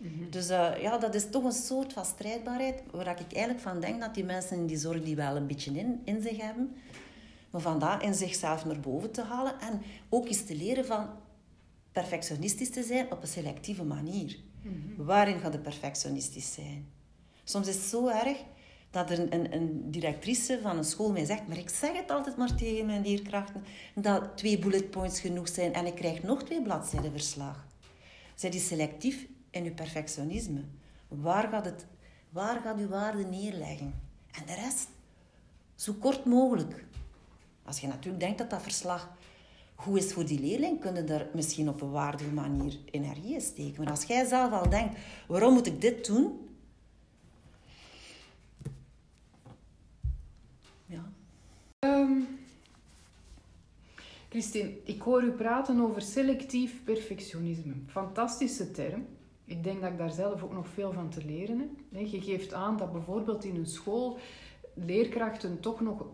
Mhm. 0.00 0.30
Dus 0.30 0.50
uh, 0.50 0.82
ja, 0.82 0.98
dat 0.98 1.14
is 1.14 1.30
toch 1.30 1.44
een 1.44 1.52
soort 1.52 1.92
van 1.92 2.04
strijdbaarheid 2.04 2.82
waar 2.90 3.20
ik 3.20 3.32
eigenlijk 3.32 3.60
van 3.60 3.80
denk 3.80 4.00
dat 4.00 4.14
die 4.14 4.24
mensen 4.24 4.56
in 4.56 4.66
die 4.66 4.76
zorg 4.76 5.02
die 5.02 5.16
wel 5.16 5.36
een 5.36 5.46
beetje 5.46 5.72
in, 5.72 6.00
in 6.04 6.22
zich 6.22 6.36
hebben, 6.36 6.76
maar 7.50 7.60
van 7.60 7.78
dat 7.78 8.02
in 8.02 8.14
zichzelf 8.14 8.64
naar 8.64 8.80
boven 8.80 9.10
te 9.10 9.22
halen 9.22 9.60
en 9.60 9.82
ook 10.08 10.26
eens 10.26 10.44
te 10.44 10.56
leren 10.56 10.84
van 10.84 11.08
perfectionistisch 11.92 12.70
te 12.70 12.82
zijn 12.82 13.12
op 13.12 13.22
een 13.22 13.28
selectieve 13.28 13.84
manier. 13.84 14.38
Mhm. 14.62 15.04
Waarin 15.04 15.38
gaat 15.38 15.52
de 15.52 15.58
perfectionistisch 15.58 16.52
zijn? 16.52 16.88
Soms 17.44 17.68
is 17.68 17.74
het 17.74 17.84
zo 17.84 18.08
erg 18.08 18.38
dat 18.90 19.10
er 19.10 19.32
een, 19.32 19.54
een, 19.54 19.90
directrice 19.90 20.58
van 20.62 20.76
een 20.76 20.84
school 20.84 21.10
mij 21.10 21.24
zegt, 21.24 21.48
maar 21.48 21.58
ik 21.58 21.68
zeg 21.68 21.92
het 21.96 22.10
altijd 22.10 22.36
maar 22.36 22.54
tegen 22.54 22.86
mijn 22.86 23.02
leerkrachten, 23.02 23.64
dat 23.94 24.36
twee 24.36 24.58
bullet 24.58 24.90
points 24.90 25.20
genoeg 25.20 25.48
zijn 25.48 25.72
en 25.72 25.86
ik 25.86 25.94
krijg 25.94 26.22
nog 26.22 26.42
twee 26.42 26.62
bladzijden 26.62 27.12
verslag. 27.12 27.66
Zij 28.34 28.50
is 28.50 28.66
selectief 28.66 29.26
in 29.50 29.64
uw 29.64 29.74
perfectionisme. 29.74 30.64
Waar 31.08 31.48
gaat, 31.48 31.64
het, 31.64 31.86
waar 32.30 32.60
gaat 32.60 32.78
uw 32.78 32.88
waarde 32.88 33.24
neerleggen? 33.24 33.94
En 34.30 34.46
de 34.46 34.54
rest, 34.54 34.88
zo 35.74 35.92
kort 35.92 36.24
mogelijk. 36.24 36.84
Als 37.62 37.80
je 37.80 37.86
natuurlijk 37.86 38.22
denkt 38.22 38.38
dat 38.38 38.50
dat 38.50 38.62
verslag 38.62 39.16
goed 39.74 39.96
is 39.96 40.12
voor 40.12 40.26
die 40.26 40.40
leerling, 40.40 40.80
kun 40.80 40.94
je 40.94 41.04
daar 41.04 41.28
misschien 41.34 41.68
op 41.68 41.80
een 41.80 41.90
waardige 41.90 42.30
manier 42.30 42.78
energie 42.90 43.40
steken. 43.40 43.82
Maar 43.82 43.92
als 43.92 44.04
jij 44.04 44.24
zelf 44.24 44.52
al 44.52 44.68
denkt, 44.68 44.98
waarom 45.28 45.52
moet 45.52 45.66
ik 45.66 45.80
dit 45.80 46.06
doen? 46.06 46.48
Ja. 50.86 51.12
Um, 51.78 52.28
Christine, 54.28 54.72
ik 54.84 55.02
hoor 55.02 55.22
u 55.22 55.30
praten 55.30 55.80
over 55.80 56.02
selectief 56.02 56.84
perfectionisme. 56.84 57.74
Fantastische 57.86 58.70
term. 58.70 59.06
Ik 59.50 59.64
denk 59.64 59.80
dat 59.80 59.90
ik 59.90 59.98
daar 59.98 60.10
zelf 60.10 60.42
ook 60.42 60.52
nog 60.52 60.68
veel 60.68 60.92
van 60.92 61.08
te 61.08 61.24
leren 61.24 61.58
heb. 61.90 62.06
Je 62.06 62.20
geeft 62.20 62.52
aan 62.52 62.76
dat 62.76 62.92
bijvoorbeeld 62.92 63.44
in 63.44 63.56
een 63.56 63.66
school 63.66 64.18
leerkrachten 64.74 65.60
toch 65.60 65.80
nog 65.80 66.06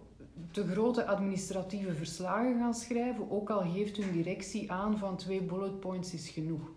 te 0.50 0.66
grote 0.66 1.06
administratieve 1.06 1.94
verslagen 1.94 2.58
gaan 2.58 2.74
schrijven, 2.74 3.30
ook 3.30 3.50
al 3.50 3.72
geeft 3.72 3.96
hun 3.96 4.12
directie 4.12 4.72
aan 4.72 4.98
van 4.98 5.16
twee 5.16 5.42
bullet 5.42 5.80
points 5.80 6.14
is 6.14 6.28
genoeg. 6.28 6.70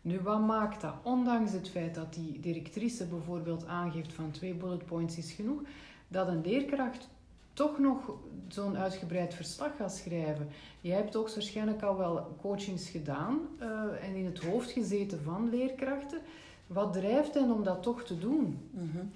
Nu, 0.00 0.20
wat 0.20 0.40
maakt 0.40 0.80
dat? 0.80 0.94
Ondanks 1.02 1.52
het 1.52 1.68
feit 1.68 1.94
dat 1.94 2.14
die 2.14 2.40
directrice 2.40 3.06
bijvoorbeeld 3.06 3.66
aangeeft 3.66 4.12
van 4.12 4.30
twee 4.30 4.54
bullet 4.54 4.86
points 4.86 5.16
is 5.16 5.32
genoeg, 5.32 5.62
dat 6.08 6.28
een 6.28 6.40
leerkracht 6.40 7.08
toch 7.52 7.78
nog 7.78 8.12
zo'n 8.48 8.76
uitgebreid 8.76 9.34
verslag 9.34 9.76
gaat 9.76 9.94
schrijven. 9.94 10.48
Jij 10.80 10.96
hebt 10.96 11.16
ook 11.16 11.30
waarschijnlijk 11.34 11.82
al 11.82 11.96
wel 11.96 12.36
coachings 12.40 12.88
gedaan 12.88 13.38
uh, 13.60 14.06
en 14.08 14.14
het 14.40 14.50
hoofd 14.50 14.70
gezeten 14.70 15.22
van 15.22 15.50
leerkrachten. 15.50 16.18
Wat 16.66 16.92
drijft 16.92 17.34
hen 17.34 17.50
om 17.50 17.64
dat 17.64 17.82
toch 17.82 18.02
te 18.02 18.18
doen? 18.18 18.68
Mm 18.70 19.12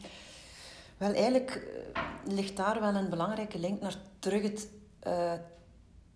wel, 0.97 1.13
eigenlijk 1.13 1.67
eh, 1.95 2.03
ligt 2.25 2.57
daar 2.57 2.81
wel 2.81 2.95
een 2.95 3.11
belangrijke 3.11 3.59
link 3.59 3.81
naar 3.81 3.97
terug 4.19 4.43
het 4.43 4.69
uh, 5.07 5.33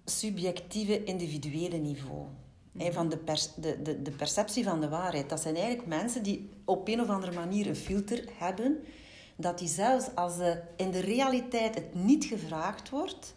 subjectieve, 0.05 1.05
individuele 1.05 1.77
niveau. 1.77 2.27
Mm. 2.73 2.93
van 2.93 3.09
de, 3.09 3.19
de, 3.57 3.83
de, 3.83 4.03
de 4.03 4.11
perceptie 4.11 4.65
van 4.65 4.81
de 4.81 4.89
waarheid. 4.89 5.29
Dat 5.29 5.41
zijn 5.41 5.55
eigenlijk 5.55 5.87
mensen 5.87 6.23
die 6.23 6.51
op 6.65 6.89
een 6.89 7.01
of 7.01 7.09
andere 7.09 7.33
manier 7.33 7.67
een 7.67 7.77
filter 7.77 8.25
hebben. 8.39 8.79
Dat 9.37 9.59
die 9.59 9.69
zelfs 9.69 10.15
als 10.15 10.35
ze 10.35 10.61
in 10.77 10.91
de 10.91 11.01
realiteit 11.01 11.75
het 11.75 11.95
niet 11.95 12.25
gevraagd 12.25 12.91
wordt, 12.91 13.35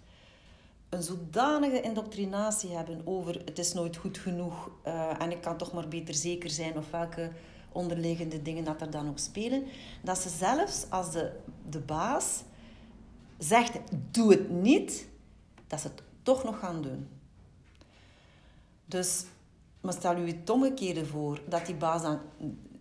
een 0.91 1.03
zodanige 1.03 1.81
indoctrinatie 1.81 2.69
hebben 2.69 3.01
over 3.05 3.41
het 3.45 3.59
is 3.59 3.73
nooit 3.73 3.97
goed 3.97 4.17
genoeg 4.17 4.69
uh, 4.87 5.21
en 5.21 5.31
ik 5.31 5.41
kan 5.41 5.57
toch 5.57 5.73
maar 5.73 5.87
beter 5.87 6.13
zeker 6.13 6.49
zijn 6.49 6.77
of 6.77 6.91
welke 6.91 7.31
onderliggende 7.71 8.41
dingen 8.41 8.63
dat 8.63 8.81
er 8.81 8.91
dan 8.91 9.09
ook 9.09 9.19
spelen, 9.19 9.63
dat 10.01 10.17
ze 10.17 10.29
zelfs 10.29 10.85
als 10.89 11.11
de, 11.11 11.31
de 11.69 11.79
baas 11.79 12.43
zegt, 13.37 13.79
doe 14.11 14.31
het 14.31 14.49
niet, 14.49 15.07
dat 15.67 15.79
ze 15.79 15.87
het 15.87 16.01
toch 16.23 16.43
nog 16.43 16.59
gaan 16.59 16.81
doen. 16.81 17.07
Dus, 18.85 19.25
maar 19.81 19.93
stel 19.93 20.17
u 20.17 20.27
het 20.27 20.49
omgekeerde 20.49 21.05
voor, 21.05 21.41
dat 21.47 21.65
die 21.65 21.75
baas 21.75 22.01
dan 22.01 22.19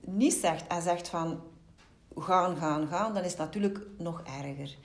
niet 0.01 0.35
zegt 0.35 0.67
en 0.67 0.83
zegt 0.83 1.09
van, 1.09 1.41
gaan, 2.17 2.57
gaan, 2.57 2.89
gaan, 2.89 3.15
dan 3.15 3.25
is 3.25 3.31
het 3.31 3.41
natuurlijk 3.41 3.87
nog 3.99 4.23
erger. 4.23 4.77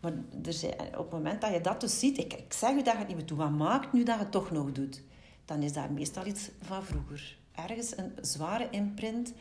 Maar 0.00 0.12
er 0.44 0.52
zijn, 0.52 0.72
op 0.72 1.04
het 1.04 1.10
moment 1.10 1.40
dat 1.40 1.52
je 1.52 1.60
dat 1.60 1.80
dus 1.80 1.98
ziet, 1.98 2.18
ik, 2.18 2.32
ik 2.32 2.52
zeg 2.52 2.70
u 2.70 2.82
dat 2.82 2.92
je 2.92 2.98
het 2.98 3.08
niet 3.08 3.16
meer 3.16 3.26
doet, 3.26 3.38
wat 3.38 3.50
maakt 3.50 3.92
nu 3.92 4.02
dat 4.02 4.14
je 4.14 4.22
het 4.22 4.32
toch 4.32 4.50
nog 4.50 4.72
doet? 4.72 5.02
Dan 5.44 5.62
is 5.62 5.72
dat 5.72 5.90
meestal 5.90 6.26
iets 6.26 6.50
van 6.60 6.84
vroeger 6.84 7.38
ergens 7.54 7.96
een 7.96 8.12
zware 8.20 8.68
imprint 8.70 9.32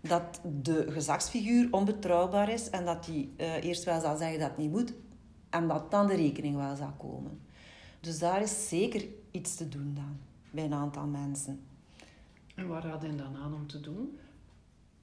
dat 0.00 0.40
de 0.62 0.86
gezagsfiguur 0.88 1.68
onbetrouwbaar 1.70 2.48
is 2.48 2.70
en 2.70 2.84
dat 2.84 3.06
hij 3.06 3.28
uh, 3.36 3.64
eerst 3.64 3.84
wel 3.84 4.00
zal 4.00 4.16
zeggen 4.16 4.38
dat 4.38 4.48
het 4.48 4.58
niet 4.58 4.70
moet 4.70 4.92
en 5.50 5.68
dat 5.68 5.90
dan 5.90 6.06
de 6.06 6.14
rekening 6.14 6.56
wel 6.56 6.76
zal 6.76 6.92
komen. 6.98 7.40
Dus 8.00 8.18
daar 8.18 8.42
is 8.42 8.68
zeker 8.68 9.06
iets 9.30 9.54
te 9.54 9.68
doen 9.68 9.94
dan, 9.94 10.16
bij 10.50 10.64
een 10.64 10.74
aantal 10.74 11.06
mensen. 11.06 11.60
En 12.54 12.68
wat 12.68 12.84
raad 12.84 13.02
je 13.02 13.14
dan 13.14 13.36
aan 13.36 13.54
om 13.54 13.66
te 13.66 13.80
doen? 13.80 14.18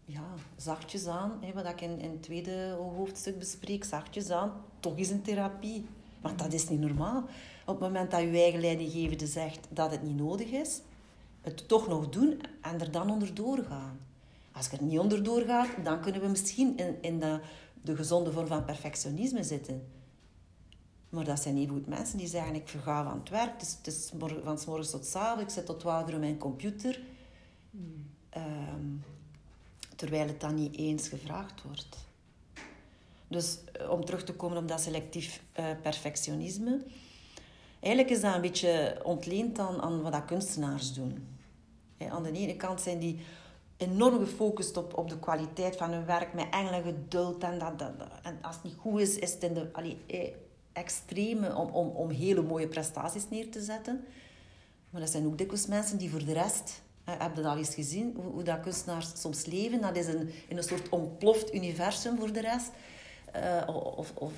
Ja, 0.06 0.34
zachtjes 0.56 1.08
aan, 1.08 1.38
hè, 1.42 1.54
wat 1.54 1.66
ik 1.66 1.82
in, 1.82 2.00
in 2.00 2.12
het 2.12 2.24
tweede 2.24 2.72
hoofdstuk 2.72 3.40
bespreek, 3.40 3.84
zachtjes 3.84 4.30
aan, 4.30 4.52
toch 4.80 4.98
is 4.98 5.10
een 5.10 5.22
therapie. 5.22 5.86
Want 6.22 6.40
dat 6.40 6.54
is 6.54 6.70
niet 6.70 6.80
normaal. 6.80 7.24
Op 7.66 7.80
het 7.80 7.80
moment 7.80 8.12
dat 8.12 8.22
je 8.22 8.28
eigen 8.28 8.60
leidinggevende 8.60 9.28
zegt 9.28 9.68
dat 9.70 9.92
het 9.92 10.04
niet 10.04 10.16
nodig 10.16 10.50
is, 10.50 10.82
het 11.42 11.68
toch 11.68 11.88
nog 11.88 12.10
doen 12.10 12.42
en 12.62 12.82
er 12.82 12.92
dan 12.92 13.10
onder 13.10 13.34
doorgaan. 13.34 14.00
Als 14.52 14.66
ik 14.66 14.72
er 14.72 14.84
niet 14.84 15.00
onder 15.00 15.24
doorgaat, 15.24 15.70
dan 15.84 16.02
kunnen 16.02 16.22
we 16.22 16.28
misschien 16.28 16.78
in, 16.78 16.98
in 17.02 17.20
de, 17.20 17.40
de 17.82 17.96
gezonde 17.96 18.32
vorm 18.32 18.48
van 18.48 18.66
perfectionisme 18.66 19.44
zitten. 19.44 19.88
Maar 21.10 21.26
dat 21.26 21.42
zijn 21.42 21.58
even 21.58 21.74
goed 21.74 21.88
mensen 21.88 22.18
die 22.18 22.28
zeggen, 22.28 22.56
ik 22.56 22.68
verga 22.68 23.04
van 23.04 23.20
het 23.20 23.30
werk, 23.30 23.52
het 23.52 23.62
is, 23.62 23.78
het 23.78 23.88
is 23.88 24.12
van 24.44 24.60
s 24.60 24.66
morgens 24.66 24.90
tot 24.90 25.06
s 25.06 25.16
avonds, 25.16 25.44
ik 25.44 25.50
zit 25.50 25.66
tot 25.66 25.80
12 25.80 26.08
uur 26.08 26.14
op 26.14 26.20
mijn 26.20 26.38
computer. 26.38 27.02
Um, 28.38 29.04
terwijl 30.04 30.28
het 30.28 30.42
dan 30.42 30.56
niet 30.56 30.78
eens 30.78 31.08
gevraagd 31.08 31.62
wordt. 31.62 31.98
Dus 33.28 33.58
eh, 33.72 33.90
om 33.90 34.06
terug 34.06 34.24
te 34.24 34.34
komen 34.34 34.58
op 34.58 34.68
dat 34.68 34.82
selectief 34.82 35.44
uh, 35.60 35.66
perfectionisme. 35.82 36.82
Eigenlijk 37.80 38.16
is 38.16 38.22
dat 38.22 38.36
een 38.36 38.42
beetje 38.42 39.00
ontleend 39.04 39.60
aan, 39.60 40.02
wat 40.02 40.12
dat 40.12 40.26
kunstenaars 40.26 40.94
doen. 40.94 41.28
aan 42.10 42.24
de 42.24 42.32
ene 42.32 42.56
kant 42.56 42.82
zijn 42.82 43.00
die 43.00 43.20
enorm 43.78 44.20
gefocust 44.20 44.78
op, 44.78 44.98
op 44.98 45.10
de 45.10 45.20
kwaliteit 45.20 45.76
van 45.76 45.92
hun 45.92 46.06
werk, 46.06 46.34
met 46.34 46.48
engelen 46.52 46.84
geduld. 46.84 47.44
En, 47.44 47.60
dat, 47.60 47.92
en 48.24 48.38
als 48.42 48.56
het 48.56 48.64
niet 48.64 48.78
goed 48.78 49.00
is, 49.00 49.18
is 49.18 49.34
het 49.34 49.44
in 49.44 49.54
de 49.54 49.70
allee, 49.74 49.98
extreme 50.72 51.56
om, 51.56 51.70
om, 51.70 51.88
om 51.88 52.10
hele 52.10 52.42
mooie 52.42 52.68
prestaties 52.68 53.30
neer 53.30 53.52
te 53.52 53.62
zetten. 53.62 54.06
Maar 54.90 55.02
dat 55.02 55.10
zijn 55.10 55.26
ook 55.26 55.38
dikwijls 55.38 55.68
mensen 55.68 55.98
die 55.98 56.10
voor 56.10 56.26
de 56.26 56.34
rest... 56.34 56.82
Heb 57.04 57.36
je 57.36 57.42
dat 57.42 57.52
al 57.52 57.58
eens 57.58 57.76
gezien? 57.76 58.14
Hoe, 58.16 58.32
hoe 58.32 58.44
dat 58.44 58.60
kunstenaars 58.60 59.22
soms 59.22 59.46
leven? 59.46 59.82
Dat 59.82 59.96
is 59.96 60.08
een, 60.08 60.30
in 60.48 60.58
een 60.58 60.64
soort 60.64 60.90
ontploft 60.90 61.54
universum 61.54 62.18
voor 62.18 62.34
de 62.34 62.42
rest. 62.42 62.72
Uh, 63.36 63.76
of, 63.98 64.12
of 64.16 64.34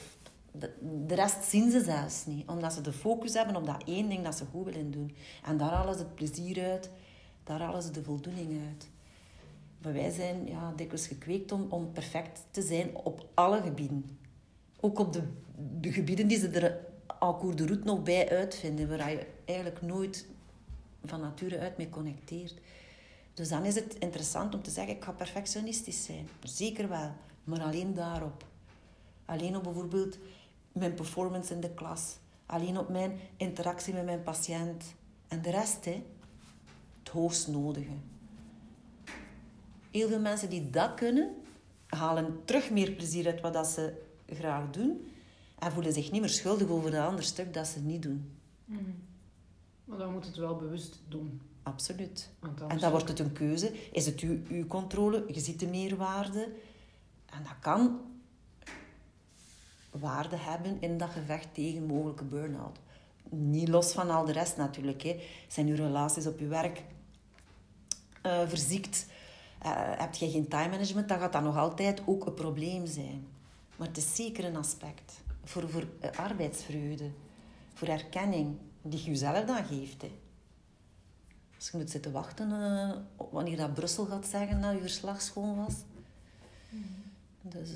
de, 0.52 0.72
de, 1.06 1.16
rest 1.16 1.44
zien 1.44 1.72
ze 1.72 1.84
zelfs 1.84 2.26
niet. 2.26 2.50
Omdat 2.50 2.74
ze 2.74 2.82
de 2.82 2.92
focus 2.92 3.34
hebben 3.34 3.56
op 3.56 3.66
dat 3.66 3.84
één 3.86 4.10
ding 4.10 4.24
dat 4.24 4.36
ze 4.36 4.46
goed 4.46 4.66
willen 4.66 4.92
doen. 4.92 5.16
En 5.44 5.58
daar 5.58 5.72
halen 5.72 5.94
ze 5.94 6.00
het 6.00 6.16
plezier 6.16 6.64
uit. 6.64 6.90
Daar 7.44 7.60
halen 7.60 7.82
ze 7.82 7.92
de 7.92 8.04
voldoening 8.04 8.62
uit. 8.68 8.88
Maar 9.82 9.94
wij 9.94 10.12
zijn 10.12 10.48
ja, 10.48 10.74
dikwijls 10.76 11.08
gekweekt 11.08 11.52
om, 11.52 11.66
om 11.70 11.92
perfect 11.92 12.46
te 12.52 12.62
zijn 12.62 12.96
op 12.96 13.26
alle 13.34 13.62
gebieden. 13.62 14.18
Ook 14.80 15.00
op 15.00 15.14
de, 15.14 15.22
de 15.80 15.92
gebieden 15.92 16.28
die 16.28 16.40
ze 16.40 16.50
er 16.50 16.78
al 17.20 17.38
cours 17.38 17.56
de 17.56 17.66
route 17.66 17.86
nog 17.86 18.04
bij 18.04 18.30
uitvinden. 18.30 18.90
Waar 18.90 19.12
je 19.12 19.28
eigenlijk 19.46 19.82
nooit 19.82 20.28
van 21.08 21.20
nature 21.20 21.60
uit 21.60 21.78
mee 21.78 21.90
connecteert. 21.90 22.54
Dus 23.34 23.50
dan 23.50 23.66
is 23.66 23.76
het 23.76 23.96
interessant 24.00 24.56
om 24.56 24.62
te 24.62 24.72
zeggen, 24.72 24.96
ik 24.96 25.04
ga 25.04 25.12
perfectionistisch 25.12 26.04
zijn. 26.04 26.28
Zeker 26.44 26.90
wel, 26.90 27.12
maar 27.44 27.62
alleen 27.62 27.94
daarop. 27.94 28.46
Alleen 29.26 29.56
op 29.56 29.64
bijvoorbeeld 29.64 30.18
mijn 30.72 30.94
performance 30.94 31.54
in 31.54 31.60
de 31.60 31.74
klas. 31.74 32.18
Alleen 32.46 32.78
op 32.78 32.90
mijn 32.90 33.20
interactie 33.38 33.94
met 33.94 34.06
mijn 34.06 34.24
patiënt. 34.24 34.84
En 35.28 35.42
de 35.42 35.52
rest, 35.52 35.86
hè, 35.86 36.04
het 37.00 37.10
hoogst 37.10 37.48
nodige. 37.48 37.94
Heel 39.92 40.08
veel 40.08 40.20
mensen 40.20 40.50
die 40.50 40.70
dat 40.70 40.94
kunnen, 40.94 41.36
halen 41.88 42.42
terug 42.46 42.72
meer 42.72 42.92
plezier 42.92 43.26
uit 43.26 43.42
wat 43.42 43.54
dat 43.54 43.68
ze 43.68 44.02
graag 44.30 44.70
doen. 44.70 45.12
En 45.60 45.72
voelen 45.72 45.94
zich 45.94 46.12
niet 46.12 46.22
meer 46.22 46.30
schuldig 46.30 46.68
over 46.68 46.92
dat 46.92 47.06
andere 47.06 47.28
stuk 47.28 47.54
dat 47.54 47.68
ze 47.68 47.80
niet 47.80 48.02
doen. 48.02 48.32
Mm. 48.66 48.96
Maar 49.86 49.98
dan 49.98 50.12
moet 50.12 50.26
het 50.26 50.36
wel 50.36 50.56
bewust 50.56 51.00
doen. 51.08 51.42
Absoluut. 51.64 52.30
En 52.68 52.80
dan 52.80 52.92
wordt 52.92 53.08
het 53.08 53.20
een 53.20 53.34
keuze. 53.34 53.92
Is 53.92 54.06
het 54.06 54.20
uw, 54.20 54.40
uw 54.50 54.68
controle? 54.68 55.24
Je 55.28 55.40
ziet 55.40 55.60
de 55.60 55.68
meerwaarde. 55.68 56.52
En 57.26 57.44
dat 57.44 57.60
kan 57.60 58.00
waarde 59.92 60.36
hebben 60.36 60.82
in 60.82 60.98
dat 60.98 61.10
gevecht 61.10 61.54
tegen 61.54 61.86
mogelijke 61.86 62.24
burn-out. 62.24 62.80
Niet 63.30 63.68
los 63.68 63.92
van 63.92 64.10
al 64.10 64.26
de 64.26 64.32
rest 64.32 64.58
natuurlijk. 64.58 65.02
Hè. 65.02 65.20
Zijn 65.48 65.68
uw 65.68 65.76
relaties 65.76 66.28
op 66.28 66.40
uw 66.40 66.48
werk 66.48 66.84
uh, 68.26 68.48
verziekt? 68.48 69.06
Uh, 69.66 69.72
heb 69.76 70.14
je 70.14 70.32
geen 70.32 70.48
time 70.48 70.70
management, 70.70 71.10
dan 71.10 71.20
gaat 71.20 71.34
dat 71.34 71.44
nog 71.44 71.58
altijd 71.58 72.02
ook 72.06 72.26
een 72.26 72.34
probleem 72.34 72.86
zijn. 72.86 73.28
Maar 73.76 73.88
het 73.88 73.98
is 73.98 74.16
zeker 74.16 74.46
een 74.46 74.56
aspect 74.56 75.22
voor, 75.44 75.70
voor 75.70 75.84
uh, 76.04 76.10
arbeidsvreugde, 76.20 77.10
voor 77.74 77.88
erkenning, 77.88 78.58
die 78.90 79.00
je 79.00 79.06
jezelf 79.06 79.46
dan 79.46 79.66
geeft. 79.66 80.02
Hè. 80.02 80.12
Als 81.56 81.70
je 81.70 81.78
moet 81.78 81.90
zitten 81.90 82.12
wachten 82.12 82.50
wanneer 83.32 83.58
dat 83.58 83.74
Brussel 83.74 84.06
gaat 84.06 84.28
zeggen 84.28 84.62
dat 84.62 84.74
je 84.74 84.82
verslag 84.82 85.22
schoon 85.22 85.56
was. 85.56 85.76
Mm. 86.70 86.84
Dus 87.42 87.70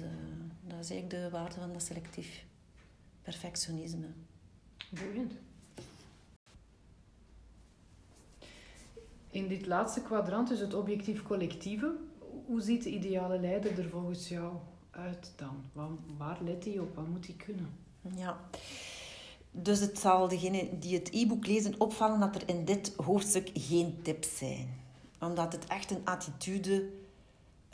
dat 0.62 0.80
is 0.80 0.90
eigenlijk 0.90 1.10
de 1.10 1.30
waarde 1.30 1.56
van 1.60 1.74
dat 1.74 1.84
selectief 1.84 2.46
perfectionisme. 3.22 4.08
Boeiend. 4.90 5.34
In 9.32 9.48
dit 9.48 9.66
laatste 9.66 10.02
kwadrant, 10.02 10.48
dus 10.48 10.60
het 10.60 10.74
objectief-collectieve, 10.74 11.96
hoe 12.46 12.62
ziet 12.62 12.84
de 12.84 12.90
ideale 12.90 13.40
leider 13.40 13.80
er 13.80 13.90
volgens 13.90 14.28
jou 14.28 14.56
uit 14.92 15.34
dan? 15.36 15.64
Waar, 15.74 15.90
waar 16.18 16.38
let 16.44 16.66
hij 16.66 16.80
op? 16.80 16.96
Wat 16.96 17.08
moet 17.08 17.26
hij 17.26 17.36
kunnen? 17.36 17.70
Ja, 18.16 18.40
dus 19.52 19.80
het 19.80 20.00
zal 20.00 20.28
degene 20.28 20.80
die 20.80 20.94
het 20.94 21.10
e-book 21.14 21.48
lezen 21.48 21.76
opvallen 21.78 22.20
dat 22.20 22.36
er 22.36 22.42
in 22.46 22.66
dit 22.66 22.94
hoofdstuk 22.96 23.50
geen 23.54 24.00
tips 24.04 24.38
zijn. 24.38 24.78
Omdat 25.20 25.54
het 25.54 25.66
echt 25.68 25.92
een 25.92 26.06
attitude, 26.06 26.90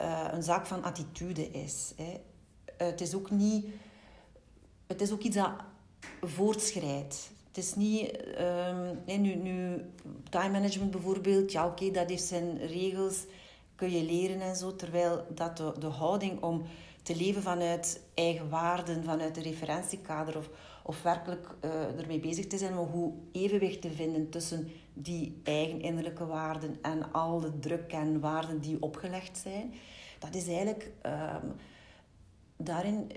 uh, 0.01 0.27
een 0.31 0.43
zaak 0.43 0.65
van 0.65 0.83
attitude 0.83 1.51
is. 1.51 1.93
Het 2.77 3.01
is 3.01 3.15
ook 3.15 3.31
niet... 3.31 3.65
Het 4.87 5.01
is 5.01 5.11
ook 5.11 5.21
iets 5.21 5.35
dat 5.35 5.51
voortschrijdt. 6.21 7.29
Het 7.47 7.57
is 7.57 7.75
niet... 7.75 8.17
Nee, 9.05 9.17
nu, 9.17 9.35
nu, 9.35 9.85
time 10.29 10.51
management 10.51 10.91
bijvoorbeeld, 10.91 11.51
ja 11.51 11.65
oké, 11.65 11.91
dat 11.91 12.09
heeft 12.09 12.23
zijn 12.23 12.57
regels, 12.57 13.25
kun 13.75 13.91
je 13.91 14.03
leren 14.03 14.41
en 14.41 14.55
zo. 14.55 14.75
Terwijl 14.75 15.25
dat 15.29 15.57
de, 15.57 15.73
de 15.79 15.87
houding 15.87 16.41
om 16.41 16.65
te 17.03 17.15
leven 17.15 17.41
vanuit 17.41 18.01
eigen 18.13 18.49
waarden, 18.49 19.03
vanuit 19.03 19.37
een 19.37 19.43
referentiekader 19.43 20.37
of, 20.37 20.49
of 20.87 21.01
werkelijk 21.01 21.47
uh, 21.65 21.99
ermee 21.99 22.19
bezig 22.19 22.47
te 22.47 22.57
zijn 22.57 22.77
om 22.77 22.87
hoe 22.87 23.13
evenwicht 23.31 23.81
te 23.81 23.91
vinden 23.91 24.29
tussen 24.29 24.71
die 24.93 25.41
eigen 25.43 25.81
innerlijke 25.81 26.25
waarden 26.25 26.77
en 26.81 27.11
al 27.11 27.39
de 27.39 27.59
druk 27.59 27.91
en 27.91 28.19
waarden 28.19 28.59
die 28.59 28.81
opgelegd 28.81 29.37
zijn. 29.37 29.73
Dat 30.19 30.35
is 30.35 30.47
eigenlijk... 30.47 30.91
Um, 31.05 31.55
daarin 32.57 33.11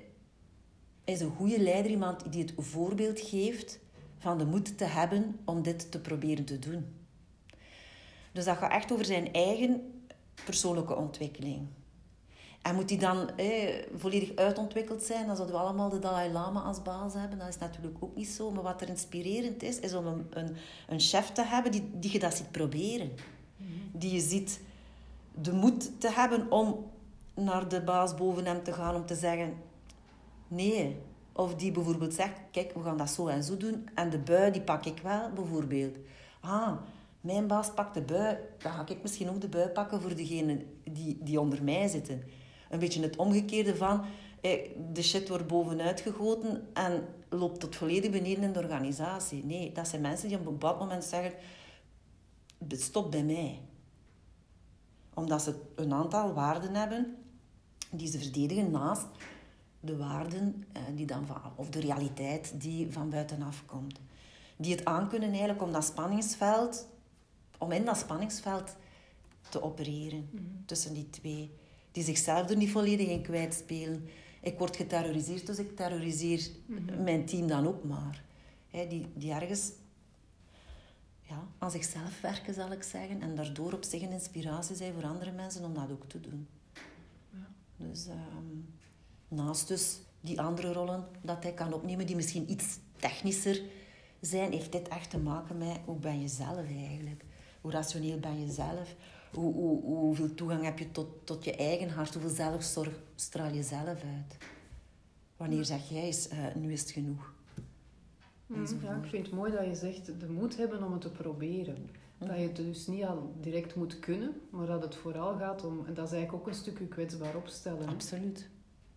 is 1.05 1.21
een 1.21 1.31
goede 1.37 1.61
leider 1.61 1.91
iemand 1.91 2.33
die 2.33 2.43
het 2.43 2.53
voorbeeld 2.57 3.21
geeft 3.21 3.81
van 4.19 4.39
de 4.39 4.47
moed 4.47 4.79
te 4.79 4.85
hebben 4.85 5.41
om 5.45 5.63
dit 5.63 5.91
te 5.91 6.01
proberen 6.01 6.45
te 6.45 6.59
doen. 6.59 6.87
Dus 8.33 8.45
dat 8.45 8.57
gaat 8.57 8.73
echt 8.73 8.93
over 8.93 9.05
zijn 9.05 9.33
eigen 9.33 10.03
persoonlijke 10.45 10.97
ontwikkeling. 10.97 11.67
En 12.63 12.75
moet 12.75 12.89
die 12.89 12.99
dan 12.99 13.37
eh, 13.37 13.85
volledig 13.97 14.37
uitontwikkeld 14.37 15.03
zijn, 15.03 15.27
dan 15.27 15.37
zouden 15.37 15.57
we 15.57 15.63
allemaal 15.63 15.89
de 15.89 15.99
Dalai 15.99 16.33
Lama 16.33 16.61
als 16.61 16.83
baas 16.83 17.15
hebben. 17.15 17.39
Dat 17.39 17.49
is 17.49 17.59
natuurlijk 17.59 17.97
ook 18.01 18.17
niet 18.17 18.29
zo. 18.29 18.51
Maar 18.51 18.63
wat 18.63 18.81
er 18.81 18.89
inspirerend 18.89 19.63
is, 19.63 19.79
is 19.79 19.95
om 19.95 20.07
een, 20.07 20.27
een, 20.31 20.57
een 20.89 21.01
chef 21.01 21.33
te 21.33 21.45
hebben 21.45 21.73
die, 21.73 21.91
die 21.93 22.13
je 22.13 22.19
dat 22.19 22.37
ziet 22.37 22.51
proberen. 22.51 23.11
Mhm. 23.57 23.69
Die 23.93 24.13
je 24.13 24.21
ziet 24.21 24.61
de 25.35 25.53
moed 25.53 26.01
te 26.01 26.11
hebben 26.11 26.51
om 26.51 26.91
naar 27.35 27.69
de 27.69 27.83
baas 27.83 28.15
boven 28.15 28.47
hem 28.47 28.63
te 28.63 28.73
gaan 28.73 28.95
om 28.95 29.07
te 29.07 29.15
zeggen... 29.15 29.55
Nee. 30.49 30.97
Of 31.33 31.55
die 31.55 31.73
bijvoorbeeld 31.73 32.15
zegt, 32.15 32.41
kijk, 32.51 32.75
we 32.75 32.83
gaan 32.83 32.97
dat 32.97 33.11
zo 33.11 33.27
en 33.27 33.43
zo 33.43 33.57
doen. 33.57 33.89
En 33.95 34.11
de 34.11 34.19
bui, 34.19 34.51
die 34.51 34.63
pak 34.63 34.85
ik 34.85 34.99
wel, 35.03 35.31
bijvoorbeeld. 35.35 35.97
Ah, 36.41 36.73
mijn 37.21 37.47
baas 37.47 37.71
pakt 37.75 37.95
de 37.95 38.01
bui. 38.01 38.37
Dan 38.59 38.73
ga 38.73 38.85
ik 38.89 39.03
misschien 39.03 39.29
ook 39.29 39.41
de 39.41 39.49
bui 39.49 39.69
pakken 39.69 40.01
voor 40.01 40.15
degenen 40.15 40.63
die, 40.85 41.19
die 41.21 41.41
onder 41.41 41.65
mij 41.65 41.89
zitten. 41.89 42.23
Een 42.69 42.79
beetje 42.79 43.03
het 43.03 43.17
omgekeerde 43.17 43.77
van... 43.77 44.05
Eh, 44.41 44.71
de 44.93 45.03
shit 45.03 45.29
wordt 45.29 45.47
bovenuit 45.47 46.01
gegoten 46.01 46.69
en 46.73 47.07
loopt 47.29 47.61
tot 47.61 47.77
volledig 47.77 48.11
beneden 48.11 48.43
in 48.43 48.53
de 48.53 48.59
organisatie. 48.59 49.45
Nee, 49.45 49.73
dat 49.73 49.89
zijn 49.89 50.03
mensen 50.03 50.29
die 50.29 50.39
op 50.39 50.47
een 50.47 50.53
bepaald 50.53 50.79
moment 50.79 51.05
zeggen... 51.05 51.33
Stop 52.69 53.11
bij 53.11 53.25
mij. 53.25 53.61
Omdat 55.15 55.43
ze 55.43 55.55
een 55.75 55.93
aantal 55.93 56.33
waarden 56.33 56.75
hebben 56.75 57.17
die 57.91 58.09
ze 58.09 58.19
verdedigen 58.19 58.71
naast 58.71 59.07
de 59.81 59.97
waarden 59.97 60.65
eh, 60.73 60.83
die 60.95 61.07
dan 61.07 61.27
van, 61.27 61.37
of 61.57 61.71
de 61.71 61.81
realiteit 61.81 62.61
die 62.61 62.93
van 62.93 63.11
buitenaf 63.11 63.65
komt. 63.67 64.01
Die 64.57 64.75
het 64.75 64.85
aankunnen 64.85 65.29
eigenlijk 65.29 65.63
om 65.63 65.73
dat 65.73 65.85
spanningsveld, 65.85 66.89
om 67.59 67.73
in 67.73 67.85
dat 67.85 67.97
spanningsveld 67.97 68.77
te 69.49 69.63
opereren 69.63 70.29
mhm. 70.31 70.43
tussen 70.67 70.95
die 70.95 71.11
twee. 71.11 71.51
Die 71.99 72.07
zichzelf 72.07 72.51
er 72.51 72.57
niet 72.57 72.71
volledig 72.71 73.09
in 73.09 73.23
kwijtspelen. 73.23 74.09
Ik 74.41 74.59
word 74.59 74.77
geterroriseerd, 74.77 75.47
dus 75.47 75.59
ik 75.59 75.77
terroriseer 75.77 76.49
mhm. 76.67 77.03
mijn 77.03 77.25
team 77.25 77.47
dan 77.47 77.67
ook 77.67 77.85
maar. 77.85 78.23
die, 78.71 79.07
die 79.15 79.33
ergens 79.33 79.71
ja, 81.23 81.49
aan 81.59 81.71
zichzelf 81.71 82.21
werken, 82.21 82.55
zal 82.55 82.73
ik 82.73 82.83
zeggen. 82.83 83.23
En 83.23 83.35
daardoor 83.35 83.73
op 83.73 83.85
zich 83.85 84.03
een 84.03 84.13
inspiratie 84.13 84.77
zijn 84.77 84.95
voor 84.95 85.05
andere 85.05 85.31
mensen 85.31 85.65
om 85.65 85.75
dat 85.75 85.91
ook 85.91 86.09
te 86.09 86.21
doen. 86.21 86.47
Dus 87.77 88.07
ehm, 88.07 88.59
naast 89.29 89.69
dus 89.69 89.99
die 90.21 90.41
andere 90.41 90.73
rollen 90.73 91.07
dat 91.23 91.43
hij 91.43 91.53
kan 91.53 91.73
opnemen, 91.73 92.07
die 92.07 92.17
misschien 92.17 92.51
iets 92.51 92.79
technischer 92.97 93.63
zijn, 94.21 94.53
heeft 94.53 94.73
dit 94.73 94.89
echt 94.89 95.11
te 95.11 95.19
maken 95.19 95.59
met 95.59 95.79
hoe 95.85 95.99
ben 95.99 96.21
je 96.21 96.29
zelf 96.29 96.67
eigenlijk? 96.69 97.25
Hoe 97.61 97.71
rationeel 97.71 98.19
ben 98.19 98.41
je 98.41 98.53
zelf? 98.53 98.95
Hoe, 99.33 99.55
hoe, 99.55 99.83
hoeveel 99.83 100.35
toegang 100.35 100.65
heb 100.65 100.79
je 100.79 100.91
tot, 100.91 101.27
tot 101.27 101.45
je 101.45 101.57
eigen 101.57 101.91
hart? 101.91 102.13
Hoeveel 102.13 102.31
zelfzorg 102.31 103.01
straal 103.15 103.53
je 103.53 103.63
zelf 103.63 103.87
uit? 103.87 104.37
Wanneer 105.37 105.65
zeg 105.65 105.89
jij 105.89 106.03
eens, 106.03 106.33
uh, 106.33 106.55
nu 106.55 106.73
is 106.73 106.81
het 106.81 106.91
genoeg? 106.91 107.33
Mm, 108.47 108.67
ja, 108.83 108.95
ik 108.95 109.09
vind 109.09 109.27
het 109.27 109.35
mooi 109.35 109.53
dat 109.53 109.65
je 109.65 109.75
zegt 109.75 110.21
de 110.21 110.29
moed 110.29 110.57
hebben 110.57 110.83
om 110.83 110.93
het 110.93 111.01
te 111.01 111.11
proberen. 111.11 111.91
Dat 112.19 112.37
je 112.37 112.43
het 112.43 112.57
dus 112.57 112.87
niet 112.87 113.05
al 113.05 113.35
direct 113.41 113.75
moet 113.75 113.99
kunnen, 113.99 114.41
maar 114.51 114.67
dat 114.67 114.83
het 114.83 114.97
vooral 114.97 115.37
gaat 115.37 115.65
om... 115.65 115.85
En 115.87 115.95
dat 115.95 116.07
is 116.07 116.13
eigenlijk 116.13 116.43
ook 116.43 116.49
een 116.49 116.55
stukje 116.55 116.87
kwetsbaar 116.87 117.37
opstellen. 117.37 117.89
Absoluut. 117.89 118.49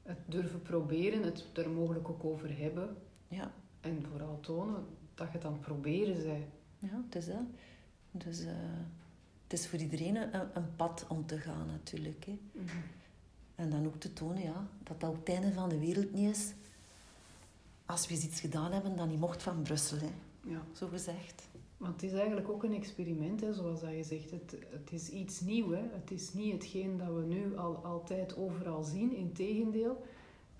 Het 0.03 0.17
durven 0.25 0.61
proberen, 0.61 1.23
het 1.23 1.45
er 1.53 1.69
mogelijk 1.69 2.09
ook 2.09 2.23
over 2.23 2.57
hebben. 2.57 2.97
Ja. 3.27 3.51
En 3.81 4.05
vooral 4.09 4.39
tonen 4.39 4.85
dat 5.15 5.27
je 5.27 5.33
het 5.33 5.45
aan 5.45 5.51
het 5.51 5.61
proberen 5.61 6.23
bent. 6.23 6.45
Ja, 6.79 7.01
het 7.05 7.15
is 7.15 7.25
dat. 7.25 7.45
Dus 8.11 8.41
uh, 8.41 8.51
het 9.51 9.59
is 9.59 9.67
voor 9.67 9.79
iedereen 9.79 10.15
een, 10.15 10.49
een, 10.53 10.75
pad 10.75 11.05
om 11.07 11.25
te 11.25 11.37
gaan 11.37 11.67
natuurlijk. 11.67 12.25
Hè. 12.25 12.31
Mm 12.31 12.67
-hmm. 12.67 12.83
En 13.55 13.69
dan 13.69 13.85
ook 13.85 13.99
te 13.99 14.13
tonen 14.13 14.41
ja, 14.41 14.67
dat 14.83 14.99
dat 14.99 15.09
ook 15.09 15.15
het 15.15 15.29
einde 15.29 15.53
van 15.53 15.69
de 15.69 15.79
wereld 15.79 16.13
niet 16.13 16.29
is. 16.29 16.53
Als 17.85 18.07
we 18.07 18.13
iets 18.13 18.39
gedaan 18.39 18.71
hebben 18.71 18.95
dat 18.95 19.07
niet 19.07 19.19
mocht 19.19 19.43
van 19.43 19.61
Brussel. 19.61 19.97
Hè. 19.97 20.09
Ja. 20.51 20.61
Zo 20.73 20.87
gezegd. 20.87 21.47
Want 21.77 22.01
het 22.01 22.03
is 22.03 22.17
eigenlijk 22.17 22.49
ook 22.49 22.63
een 22.63 22.73
experiment, 22.73 23.41
hè, 23.41 23.53
zoals 23.53 23.79
dat 23.81 23.91
je 23.91 24.03
zegt. 24.03 24.31
Het, 24.31 24.55
het 24.69 24.91
is 24.91 25.09
iets 25.09 25.39
nieuws. 25.39 25.75
Hè. 25.75 25.81
Het 25.91 26.11
is 26.11 26.33
niet 26.33 26.53
hetgeen 26.53 26.97
dat 26.97 27.07
we 27.07 27.21
nu 27.21 27.57
al 27.57 27.75
altijd 27.75 28.37
overal 28.37 28.83
zien. 28.83 29.15
Integendeel, 29.15 30.05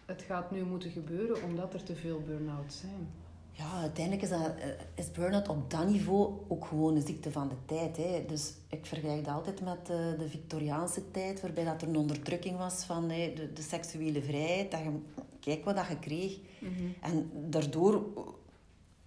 het 0.06 0.22
gaat 0.22 0.52
nu 0.52 0.64
moeten 0.64 0.92
gebeuren 0.92 1.44
omdat 1.44 1.74
er 1.74 1.84
te 1.84 1.96
veel 1.96 2.22
burn-outs 2.22 2.80
zijn. 2.80 3.08
Ja, 3.52 3.72
uiteindelijk 3.80 4.24
is, 4.24 4.30
dat, 4.30 4.56
eh, 4.60 4.70
is 4.96 5.12
burn-out 5.12 5.48
op 5.48 5.72
dat 5.72 5.90
niveau 5.90 6.34
ook 6.48 6.66
gewoon 6.66 6.96
een 6.96 7.06
ziekte 7.06 7.32
van 7.32 7.50
de 7.50 7.56
tijd. 7.66 7.98
Hè. 7.98 8.26
Dus 8.28 8.54
ik 8.70 8.86
vergelijk 8.86 9.26
dat 9.26 9.34
altijd 9.34 9.62
met 9.62 9.86
de, 9.86 10.16
de 10.18 10.30
Victoriaanse 10.30 11.12
tijd, 11.12 11.42
waarbij 11.42 11.64
dat 11.64 11.82
er 11.82 11.88
een 11.88 11.98
onderdrukking 11.98 12.58
was 12.58 12.84
van 12.84 13.10
hè, 13.10 13.34
de, 13.36 13.54
de, 13.54 13.62
seksuele 13.62 14.22
vrijheid. 14.22 14.72
Dat 14.72 14.80
je, 14.80 15.00
kijk 15.40 15.66
wat 15.66 15.76
dat 15.76 15.88
je 15.88 16.00
kreeg. 16.00 16.38
Mhm. 16.60 16.72
En 17.02 17.32
daardoor 17.50 18.04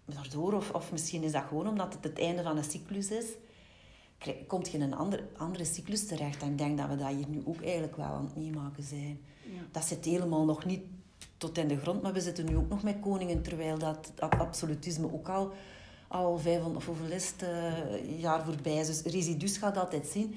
daardoor, 0.04 0.52
of, 0.52 0.70
of 0.70 0.92
misschien 0.92 1.22
is 1.22 1.32
dat 1.32 1.44
gewoon 1.48 1.68
omdat 1.68 1.94
het 1.94 2.04
het 2.04 2.18
einde 2.18 2.42
van 2.42 2.56
een 2.56 2.64
cyclus 2.64 3.10
is, 3.10 3.26
komt 4.46 4.70
je 4.70 4.76
in 4.76 4.82
een 4.82 4.94
ander, 4.94 5.26
andere 5.36 5.64
cyclus 5.64 6.06
terecht. 6.06 6.42
En 6.42 6.50
ik 6.50 6.58
denk 6.58 6.78
dat 6.78 6.88
we 6.88 6.96
dat 6.96 7.08
hier 7.08 7.28
nu 7.28 7.42
ook 7.44 7.62
eigenlijk 7.62 7.96
wel 7.96 8.06
aan 8.06 8.24
het 8.24 8.36
meemaken 8.36 8.82
zijn. 8.82 9.20
Ja. 9.42 9.60
Dat 9.70 9.84
zit 9.84 10.04
helemaal 10.04 10.44
nog 10.44 10.64
niet 10.64 10.82
tot 11.44 11.58
in 11.58 11.68
de 11.68 11.80
grond, 11.80 12.02
maar 12.02 12.12
we 12.12 12.20
zitten 12.20 12.44
nu 12.44 12.56
ook 12.56 12.68
nog 12.68 12.82
met 12.82 13.00
koningen, 13.00 13.42
terwijl 13.42 13.78
dat, 13.78 14.12
dat 14.14 14.38
absolutisme 14.38 15.12
ook 15.12 15.28
al, 15.28 15.52
al 16.08 16.38
500 16.38 16.76
of 16.76 16.86
hoeveel 16.86 17.16
is 17.16 17.30
het, 17.30 17.42
uh, 17.42 18.20
jaar 18.20 18.44
voorbij 18.44 18.76
is. 18.76 18.86
Dus 18.86 19.12
residus 19.12 19.56
gaat 19.56 19.76
altijd 19.76 20.06
zien. 20.06 20.34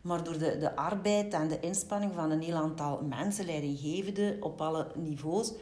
Maar 0.00 0.24
door 0.24 0.38
de, 0.38 0.58
de 0.58 0.76
arbeid 0.76 1.32
en 1.32 1.48
de 1.48 1.60
inspanning 1.60 2.12
van 2.14 2.30
een 2.30 2.42
heel 2.42 2.54
aantal 2.54 3.02
mensen, 3.02 3.44
leidinggevenden 3.44 4.42
op 4.42 4.60
alle 4.60 4.86
niveaus, 4.94 5.52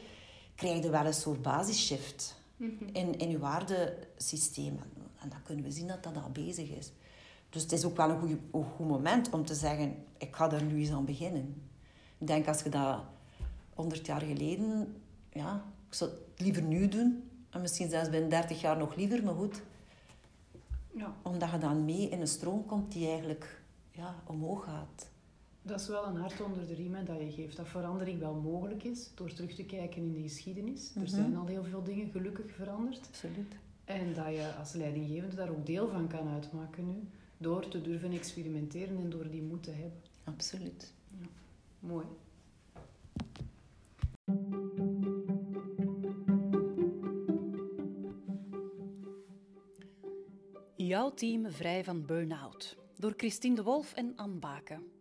krijg 0.54 0.82
je 0.82 0.90
wel 0.90 1.06
een 1.06 1.14
soort 1.14 1.42
basisshift 1.42 2.36
in, 2.92 3.18
in 3.18 3.30
uw 3.30 3.38
waardesysteem. 3.38 4.78
En 5.20 5.28
dan 5.28 5.42
kunnen 5.42 5.64
we 5.64 5.70
zien 5.70 5.86
dat 5.86 6.02
dat 6.02 6.16
al 6.16 6.30
bezig 6.32 6.68
is. 6.68 6.92
Dus 7.50 7.62
het 7.62 7.72
is 7.72 7.84
ook 7.84 7.96
wel 7.96 8.10
een, 8.10 8.18
goede, 8.18 8.38
een 8.52 8.64
goed 8.76 8.88
moment 8.88 9.30
om 9.30 9.44
te 9.44 9.54
zeggen, 9.54 9.94
ik 10.18 10.36
ga 10.36 10.50
er 10.50 10.62
nu 10.62 10.78
eens 10.78 10.90
aan 10.90 11.04
beginnen. 11.04 11.62
Ik 12.18 12.26
denk 12.26 12.48
als 12.48 12.62
je 12.62 12.68
dat 12.68 13.00
100 13.76 14.06
jaar 14.06 14.20
geleden, 14.20 14.96
ja, 15.32 15.64
ik 15.88 15.94
zou 15.94 16.10
het 16.10 16.40
liever 16.40 16.62
nu 16.62 16.88
doen. 16.88 17.30
En 17.50 17.60
misschien 17.60 17.90
zelfs 17.90 18.10
binnen 18.10 18.30
30 18.30 18.60
jaar 18.60 18.76
nog 18.76 18.96
liever, 18.96 19.24
maar 19.24 19.34
goed. 19.34 19.62
Ja. 20.94 21.16
Omdat 21.22 21.50
je 21.50 21.58
dan 21.58 21.84
mee 21.84 22.08
in 22.08 22.20
een 22.20 22.28
stroom 22.28 22.66
komt 22.66 22.92
die 22.92 23.08
eigenlijk 23.08 23.62
ja, 23.90 24.14
omhoog 24.26 24.64
gaat. 24.64 25.08
Dat 25.62 25.80
is 25.80 25.88
wel 25.88 26.06
een 26.06 26.16
hart 26.16 26.40
onder 26.40 26.66
de 26.66 26.74
riem 26.74 27.04
dat 27.04 27.20
je 27.20 27.30
geeft. 27.30 27.56
Dat 27.56 27.68
verandering 27.68 28.18
wel 28.18 28.34
mogelijk 28.34 28.84
is 28.84 29.10
door 29.14 29.32
terug 29.32 29.54
te 29.54 29.64
kijken 29.64 30.02
in 30.02 30.12
de 30.12 30.22
geschiedenis. 30.22 30.90
Er 30.94 31.00
mhm. 31.00 31.10
zijn 31.10 31.36
al 31.36 31.46
heel 31.46 31.64
veel 31.64 31.82
dingen 31.82 32.10
gelukkig 32.10 32.52
veranderd. 32.52 33.06
Absoluut. 33.08 33.56
En 33.84 34.14
dat 34.14 34.26
je 34.26 34.54
als 34.58 34.72
leidinggevende 34.72 35.36
daar 35.36 35.50
ook 35.50 35.66
deel 35.66 35.88
van 35.88 36.08
kan 36.08 36.28
uitmaken 36.28 36.86
nu. 36.86 37.08
Door 37.38 37.68
te 37.68 37.80
durven 37.82 38.12
experimenteren 38.12 38.96
en 38.96 39.10
door 39.10 39.30
die 39.30 39.42
moed 39.42 39.62
te 39.62 39.70
hebben. 39.70 40.00
Absoluut. 40.24 40.92
Ja. 41.20 41.26
Mooi. 41.80 42.06
Jouw 50.76 51.10
team 51.14 51.50
vrij 51.50 51.84
van 51.84 52.06
burn-out. 52.06 52.76
Door 52.96 53.14
Christine 53.16 53.54
de 53.54 53.62
Wolf 53.62 53.92
en 53.92 54.12
Anne 54.16 54.38
Baken. 54.38 54.95